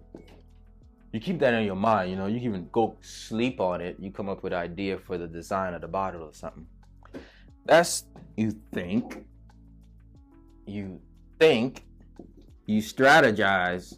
you 1.13 1.21
keep 1.21 1.39
that 1.39 1.55
in 1.55 1.65
your 1.65 1.77
mind. 1.77 2.11
You 2.11 2.17
know, 2.17 2.27
you 2.27 2.39
even 2.39 2.69
go 2.73 2.97
sleep 3.01 3.61
on 3.61 3.81
it. 3.81 3.97
You 4.01 4.11
come 4.11 4.29
up 4.29 4.43
with 4.43 4.53
an 4.53 4.59
idea 4.59 4.99
for 4.99 5.17
the 5.17 5.29
design 5.29 5.73
of 5.73 5.81
the 5.81 5.87
bottle 5.87 6.23
or 6.23 6.33
something. 6.33 6.67
That's 7.65 8.05
you 8.37 8.51
think. 8.73 9.25
You 10.67 11.01
think. 11.39 11.85
You 12.67 12.83
strategize. 12.83 13.97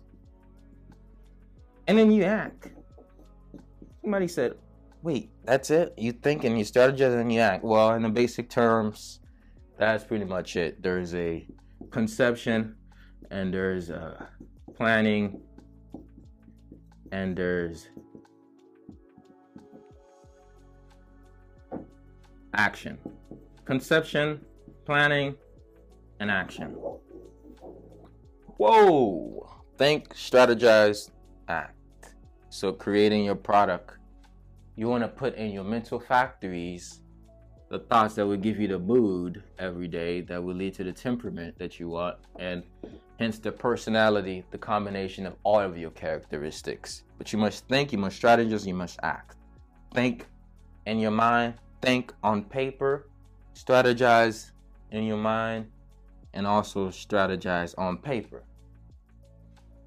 And 1.87 1.97
then 1.97 2.11
you 2.11 2.25
act. 2.25 2.69
Somebody 4.03 4.29
said, 4.29 4.55
wait, 5.03 5.31
that's 5.45 5.71
it? 5.71 5.95
You 5.97 6.13
think 6.13 6.45
and 6.45 6.59
you 6.59 6.65
strategize 6.65 7.19
and 7.19 7.33
you 7.33 7.41
act. 7.41 7.65
Well, 7.65 7.95
in 7.95 8.03
the 8.03 8.09
basic 8.09 8.51
terms, 8.51 9.21
that's 9.79 10.05
pretty 10.05 10.25
much 10.25 10.57
it. 10.57 10.83
There's 10.83 11.15
a 11.15 11.47
conception 11.91 12.77
and 13.31 13.53
there's 13.53 13.91
a 13.91 14.19
uh, 14.21 14.27
planning 14.75 15.41
and 17.13 17.37
there's 17.37 17.89
action. 22.55 22.99
Conception, 23.65 24.45
planning, 24.85 25.35
and 26.21 26.31
action. 26.31 26.77
Whoa! 28.57 29.49
Think, 29.77 30.15
strategize, 30.15 31.11
act. 31.49 31.75
So, 32.49 32.73
creating 32.73 33.25
your 33.25 33.35
product, 33.35 33.96
you 34.77 34.89
want 34.89 35.03
to 35.03 35.09
put 35.09 35.35
in 35.37 35.51
your 35.51 35.65
mental 35.65 35.99
factories 35.99 37.01
the 37.69 37.79
thoughts 37.81 38.15
that 38.15 38.25
will 38.25 38.37
give 38.37 38.61
you 38.61 38.69
the 38.69 38.79
mood 38.79 39.43
every 39.59 39.89
day 39.89 40.21
that 40.21 40.43
will 40.43 40.55
lead 40.55 40.73
to 40.75 40.85
the 40.85 40.93
temperament 40.93 41.59
that 41.59 41.81
you 41.81 41.89
want 41.89 42.17
and 42.39 42.63
hence 43.19 43.39
the 43.39 43.51
personality 43.51 44.45
the 44.51 44.59
combination 44.59 45.27
of 45.27 45.35
all 45.43 45.59
of 45.59 45.77
your 45.77 45.91
characteristics. 45.91 47.03
But 47.19 47.33
you 47.33 47.39
must 47.39 47.67
think 47.67 47.91
you 47.91 47.99
must 47.99 48.23
strategize 48.23 48.67
you 48.67 48.75
must 48.75 49.01
act. 49.03 49.37
Think 49.95 50.27
in 50.85 51.01
your 51.01 51.11
mind 51.11 51.55
think 51.83 52.13
on 52.23 52.45
paper 52.45 53.09
strategize 53.55 54.53
in 54.93 55.05
your 55.05 55.17
mind 55.17 55.67
and 56.35 56.47
also 56.47 56.89
strategize 56.89 57.75
on 57.79 57.99
paper. 57.99 58.45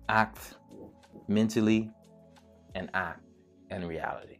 Act 0.09 0.55
mentally 1.27 1.91
and 2.75 2.89
act 2.93 3.21
in 3.69 3.87
reality 3.87 4.38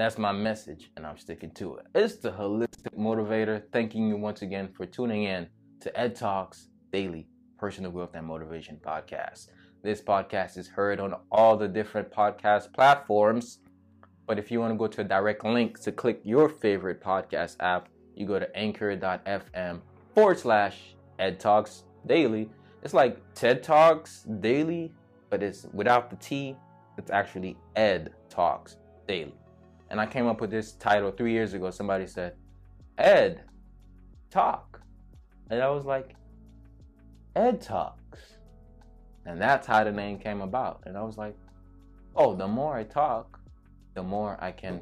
that's 0.00 0.16
my 0.16 0.32
message, 0.32 0.90
and 0.96 1.06
I'm 1.06 1.18
sticking 1.18 1.50
to 1.52 1.76
it. 1.76 1.86
It's 1.94 2.16
the 2.16 2.30
Holistic 2.30 2.96
Motivator, 2.98 3.62
thanking 3.70 4.08
you 4.08 4.16
once 4.16 4.40
again 4.40 4.70
for 4.74 4.86
tuning 4.86 5.24
in 5.24 5.46
to 5.80 6.00
Ed 6.00 6.16
Talks 6.16 6.68
Daily 6.90 7.26
Personal 7.58 7.90
Growth 7.90 8.14
and 8.14 8.26
Motivation 8.26 8.78
Podcast. 8.82 9.48
This 9.82 10.00
podcast 10.00 10.56
is 10.56 10.68
heard 10.68 11.00
on 11.00 11.14
all 11.30 11.56
the 11.56 11.68
different 11.68 12.10
podcast 12.10 12.72
platforms. 12.72 13.58
But 14.26 14.38
if 14.38 14.50
you 14.50 14.60
want 14.60 14.72
to 14.72 14.78
go 14.78 14.86
to 14.86 15.02
a 15.02 15.04
direct 15.04 15.44
link 15.44 15.78
to 15.80 15.92
click 15.92 16.20
your 16.24 16.48
favorite 16.48 17.02
podcast 17.02 17.56
app, 17.60 17.88
you 18.14 18.26
go 18.26 18.38
to 18.38 18.56
anchor.fm 18.56 19.80
forward 20.14 20.38
slash 20.38 20.94
Ed 21.18 21.38
Talks 21.38 21.84
Daily. 22.06 22.48
It's 22.82 22.94
like 22.94 23.18
TED 23.34 23.62
Talks 23.62 24.22
Daily, 24.40 24.92
but 25.28 25.42
it's 25.42 25.66
without 25.74 26.08
the 26.08 26.16
T. 26.16 26.56
It's 26.96 27.10
actually 27.10 27.58
Ed 27.76 28.14
Talks 28.30 28.76
Daily. 29.06 29.34
And 29.90 30.00
I 30.00 30.06
came 30.06 30.26
up 30.26 30.40
with 30.40 30.50
this 30.50 30.72
title 30.72 31.10
three 31.10 31.32
years 31.32 31.52
ago. 31.52 31.70
Somebody 31.70 32.06
said, 32.06 32.34
Ed, 32.96 33.42
talk. 34.30 34.80
And 35.50 35.60
I 35.60 35.68
was 35.68 35.84
like, 35.84 36.14
Ed 37.34 37.60
Talks. 37.60 38.20
And 39.26 39.40
that's 39.40 39.66
how 39.66 39.84
the 39.84 39.92
name 39.92 40.18
came 40.18 40.40
about. 40.40 40.82
And 40.86 40.96
I 40.96 41.02
was 41.02 41.18
like, 41.18 41.36
oh, 42.16 42.34
the 42.34 42.46
more 42.46 42.76
I 42.76 42.84
talk, 42.84 43.40
the 43.94 44.02
more 44.02 44.38
I 44.40 44.52
can 44.52 44.80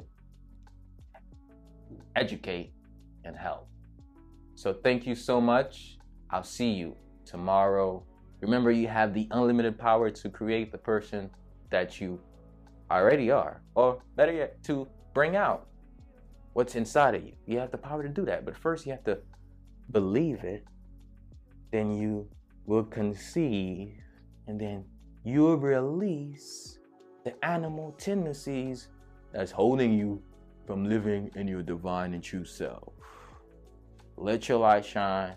educate 2.15 2.73
and 3.25 3.35
help. 3.35 3.67
So 4.55 4.73
thank 4.73 5.07
you 5.07 5.15
so 5.15 5.41
much. 5.41 5.97
I'll 6.29 6.43
see 6.43 6.71
you 6.71 6.95
tomorrow. 7.25 8.03
Remember, 8.41 8.71
you 8.71 8.87
have 8.87 9.13
the 9.13 9.27
unlimited 9.31 9.77
power 9.77 10.09
to 10.09 10.29
create 10.29 10.71
the 10.71 10.77
person 10.77 11.29
that 11.71 11.99
you 11.99 12.19
already 12.91 13.31
are, 13.31 13.61
or 13.75 14.01
better 14.15 14.33
yet, 14.33 14.61
to 14.63 14.87
bring 15.13 15.35
out 15.35 15.67
what's 16.53 16.75
inside 16.75 17.15
of 17.15 17.23
you. 17.23 17.33
You 17.45 17.59
have 17.59 17.71
the 17.71 17.77
power 17.77 18.03
to 18.03 18.09
do 18.09 18.25
that. 18.25 18.45
But 18.45 18.57
first, 18.57 18.85
you 18.85 18.91
have 18.91 19.03
to 19.05 19.19
believe 19.91 20.43
it. 20.43 20.65
Then 21.71 21.93
you 21.93 22.27
will 22.65 22.83
conceive. 22.83 23.93
And 24.47 24.59
then 24.59 24.85
you'll 25.23 25.57
release 25.57 26.79
the 27.23 27.33
animal 27.45 27.95
tendencies 27.97 28.87
that's 29.31 29.51
holding 29.51 29.93
you 29.93 30.21
from 30.65 30.85
living 30.87 31.31
in 31.35 31.47
your 31.47 31.61
divine 31.61 32.13
and 32.13 32.23
true 32.23 32.45
self. 32.45 32.93
Let 34.17 34.49
your 34.49 34.59
light 34.59 34.85
shine. 34.85 35.35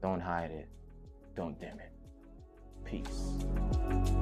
Don't 0.00 0.20
hide 0.20 0.50
it. 0.50 0.68
Don't 1.36 1.58
dim 1.60 1.78
it. 1.78 1.92
Peace. 2.84 4.21